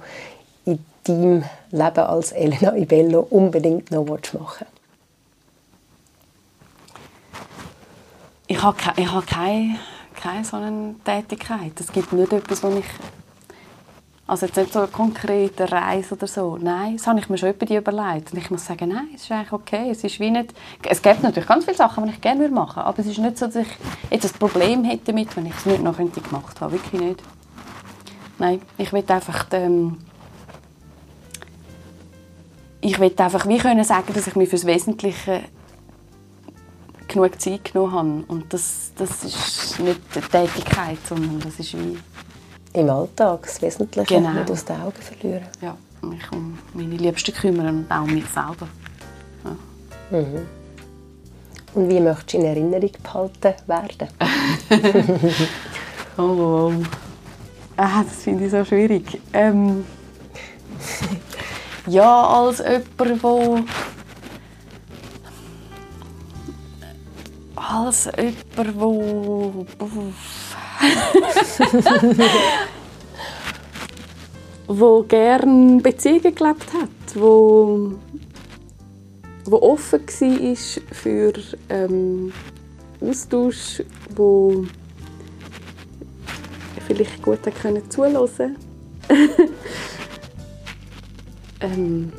[0.65, 4.65] in deinem Leben als Elena Ibello unbedingt noch machen?
[8.47, 9.79] Ich habe, ich habe keine,
[10.21, 11.79] keine so eine Tätigkeit.
[11.79, 12.85] Es gibt nicht etwas, was ich
[14.25, 16.57] also jetzt nicht so eine konkrete Reise oder so.
[16.57, 18.31] Nein, das habe ich mir schon über die überlegt.
[18.31, 19.89] Und ich muss sagen, nein, es ist eigentlich okay.
[19.91, 20.53] Es ist wie nicht...
[20.87, 22.87] Es gibt natürlich ganz viele Sachen, die ich gerne machen würde.
[22.87, 23.67] Aber es ist nicht so, dass ich
[24.09, 26.71] jetzt ein Problem hätte damit, wenn ich es nicht noch gemacht habe.
[26.71, 27.23] Wirklich nicht.
[28.39, 29.45] Nein, ich will einfach...
[29.51, 29.97] Ähm,
[32.79, 35.41] ich will einfach wie können sagen, dass ich mir fürs Wesentliche
[37.07, 38.23] genug Zeit genommen habe.
[38.27, 41.97] Und das, das ist nicht eine Tätigkeit, sondern das ist wie
[42.73, 44.33] im Alltag das Wesentliche genau.
[44.33, 45.45] nicht aus den Augen verlieren.
[45.61, 45.77] Ja.
[46.01, 48.67] mich um meine Liebsten kümmern und auch um mich selber.
[49.43, 50.19] Ja.
[50.19, 50.47] Mhm.
[51.75, 54.07] Und wie möchtest du in Erinnerung behalten werden?
[56.17, 56.73] oh, oh.
[57.75, 59.19] Ah, das finde ich so schwierig.
[59.33, 59.83] Ähm,
[61.87, 63.59] ja, als jemand, wo
[67.55, 69.65] als jemand, wo
[74.67, 77.93] wo gern Beziehungen gelebt hat, wo
[79.45, 80.55] wo offen war
[80.91, 81.33] für
[81.69, 82.31] ähm,
[83.01, 83.83] Austausch,
[84.15, 84.65] wo
[86.87, 88.55] vielleicht gut können zuhören
[91.59, 92.13] ähm,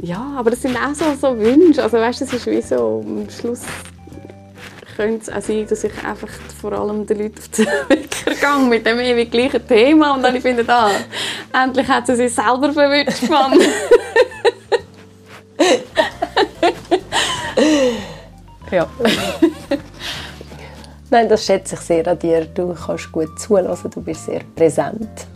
[0.00, 1.82] ja, aber das sind auch so, so Wünsche.
[1.82, 3.62] Also weißt, das ist wie so, am Schluss
[5.00, 6.28] könnte es auch sein, dass ich einfach
[6.60, 10.38] vor allem den Leuten auf den Wecker gehe mit dem ewig gleichen Thema und dann
[10.42, 10.90] finde ah,
[11.54, 13.58] endlich hat sie sich selber verwünscht, Mann.
[18.70, 18.86] ja.
[21.08, 22.44] Nein, das schätze ich sehr an dir.
[22.44, 25.26] Du kannst gut zulassen, du bist sehr präsent.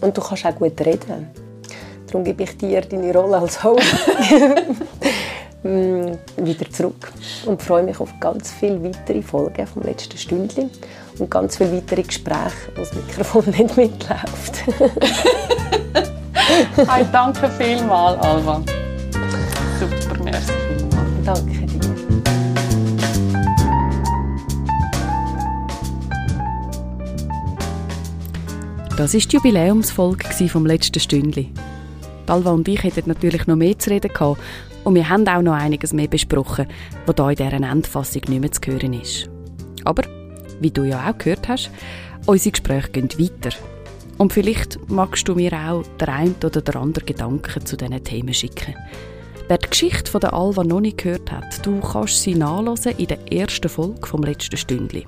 [0.00, 1.30] Und du kannst auch gut reden.
[2.08, 3.94] Darum gebe ich dir deine Rolle als Host
[5.64, 7.10] wieder zurück
[7.46, 10.68] und freue mich auf ganz viele weitere Folgen vom letzten Stündchen
[11.18, 14.62] und ganz viele weitere Gespräche, wo das Mikrofon nicht mitläuft.
[16.76, 18.62] hey, danke vielmals, Alva.
[19.80, 21.08] Super, merci vielmals.
[21.24, 21.64] Danke dir.
[28.98, 31.50] Das war die Jubiläumsfolge vom letzten Stündli.
[32.26, 34.38] Alva und ich hätten natürlich noch mehr zu reden gehabt
[34.84, 36.66] und wir haben auch noch einiges mehr besprochen,
[37.06, 39.28] was hier in dieser Endfassung nicht mehr zu hören ist.
[39.84, 40.04] Aber,
[40.60, 41.70] wie du ja auch gehört hast,
[42.26, 43.56] unsere Gespräche gehen weiter.
[44.18, 48.32] Und vielleicht magst du mir auch der ein oder der andere Gedanken zu diesen Themen
[48.32, 48.74] schicken.
[49.48, 53.08] Wer die Geschichte von der Alva noch nicht gehört hat, du kannst sie nachlesen in
[53.08, 55.06] der ersten Folge vom letzten Stündli.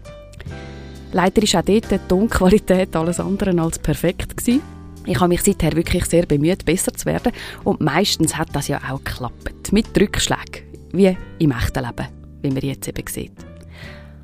[1.12, 4.75] Leider ist auch dort die Tonqualität alles andere als perfekt gewesen.
[5.06, 7.32] Ich habe mich seither wirklich sehr bemüht, besser zu werden
[7.64, 9.72] und meistens hat das ja auch geklappt.
[9.72, 12.08] Mit Rückschlägen, wie im echten Leben,
[12.42, 13.32] wie man jetzt eben sieht.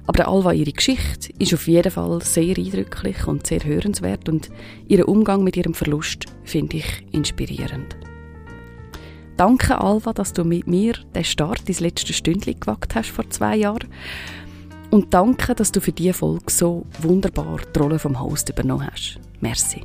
[0.06, 4.50] Aber Alva, ihre Geschichte, ist auf jeden Fall sehr eindrücklich und sehr hörenswert und
[4.88, 7.96] ihren Umgang mit ihrem Verlust finde ich inspirierend.
[9.36, 13.56] Danke, Alva, dass du mit mir den Start ins letzte Stündchen gewagt hast vor zwei
[13.56, 13.88] Jahren.
[14.90, 19.18] Und danke, dass du für diese Folge so wunderbar die Rolle vom Host übernommen hast.
[19.40, 19.82] Merci.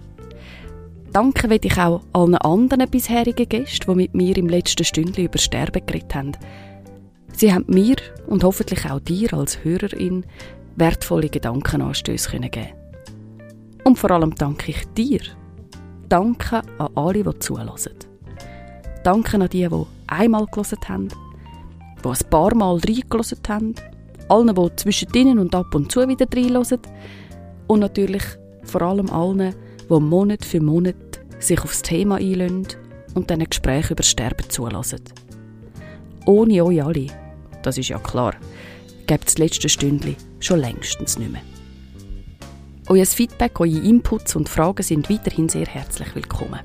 [1.12, 5.38] Danke will ich auch allen anderen bisherigen Gästen, die mit mir im letzten Stündchen über
[5.38, 6.32] Sterben geredet haben.
[7.34, 7.96] Sie haben mir
[8.28, 10.26] und hoffentlich auch dir als Hörerin
[10.76, 12.68] wertvolle Gedankenanstöße geben
[13.84, 15.22] Und vor allem danke ich dir.
[16.10, 17.94] Danke an alle, die zulassen.
[19.04, 21.08] Danke an die, die einmal gelesen haben,
[22.04, 23.76] die ein paar Mal reingelassen haben
[24.30, 26.80] allen, die zwischen und ab und zu wieder reinhören
[27.68, 28.24] und natürlich
[28.64, 29.56] vor allem allen,
[29.90, 30.96] die Monat für Monat
[31.40, 32.68] sich aufs Thema einlösen
[33.14, 35.02] und diesen Gesprächen über Sterben zulassen.
[36.26, 37.08] Ohne euch alle,
[37.64, 38.36] das ist ja klar,
[39.06, 41.42] gibt es das letzte Stündchen schon längstens nicht mehr.
[42.90, 46.60] Euer Feedback, eure Inputs und Fragen sind weiterhin sehr herzlich willkommen.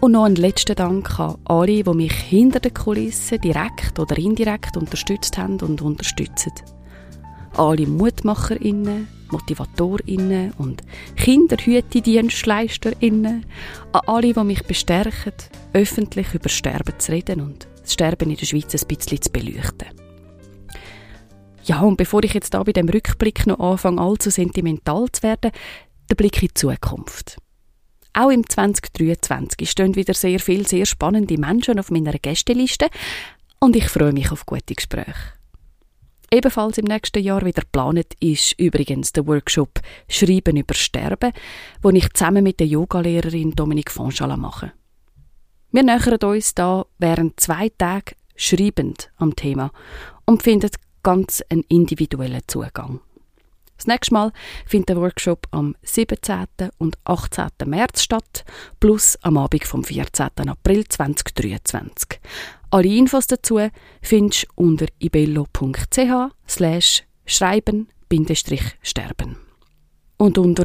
[0.00, 4.76] Und noch einen letzten Dank an alle, die mich hinter den Kulissen direkt oder indirekt
[4.76, 6.52] unterstützt haben und unterstützen.
[7.56, 10.82] Alle MutmacherInnen, MotivatorInnen und
[11.16, 13.46] KinderhütedienstleisterInnen,
[13.92, 15.32] an alle, die mich bestärken,
[15.72, 19.88] öffentlich über Sterben zu reden und das Sterben in der Schweiz ein bisschen zu beleuchten.
[21.64, 25.50] Ja, und bevor ich jetzt da bei dem Rückblick noch anfange, allzu sentimental zu werden,
[26.08, 27.38] der Blick in die Zukunft.
[28.12, 32.88] Auch im 2023 stehen wieder sehr viele sehr spannende Menschen auf meiner Gästeliste
[33.58, 35.35] und ich freue mich auf gute Gespräche.
[36.30, 41.32] Ebenfalls im nächsten Jahr wieder geplant ist übrigens der Workshop Schreiben über Sterben,
[41.82, 44.72] wo ich zusammen mit der Yogalehrerin Dominique Fonschala mache.
[45.70, 49.70] Wir nähern uns da während zwei Tagen schreibend am Thema
[50.24, 50.70] und finden
[51.02, 53.00] ganz einen individuellen Zugang.
[53.76, 54.32] Das nächste Mal
[54.66, 56.46] findet der Workshop am 17.
[56.78, 57.48] und 18.
[57.66, 58.44] März statt,
[58.80, 60.48] plus am Abend vom 14.
[60.48, 62.18] April 2023.
[62.70, 63.60] Alle Infos dazu
[64.02, 69.36] findest du unter ibello.ch slash schreiben-sterben.
[70.16, 70.64] Und unter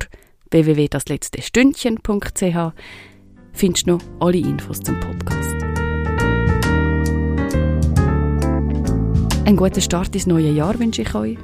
[0.49, 2.73] www.dasletztestündchen.ch
[3.53, 5.51] findest du noch alle Infos zum Podcast.
[9.45, 11.37] Einen guten Start ins neue Jahr wünsche ich euch.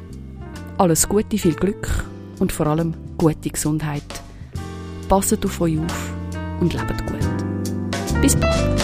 [0.79, 2.05] Alles Gute, viel Glück
[2.37, 4.03] und vor allem gute Gesundheit.
[5.09, 6.13] Passet auf euch auf
[6.59, 8.21] und lebt gut.
[8.21, 8.77] Bis bald.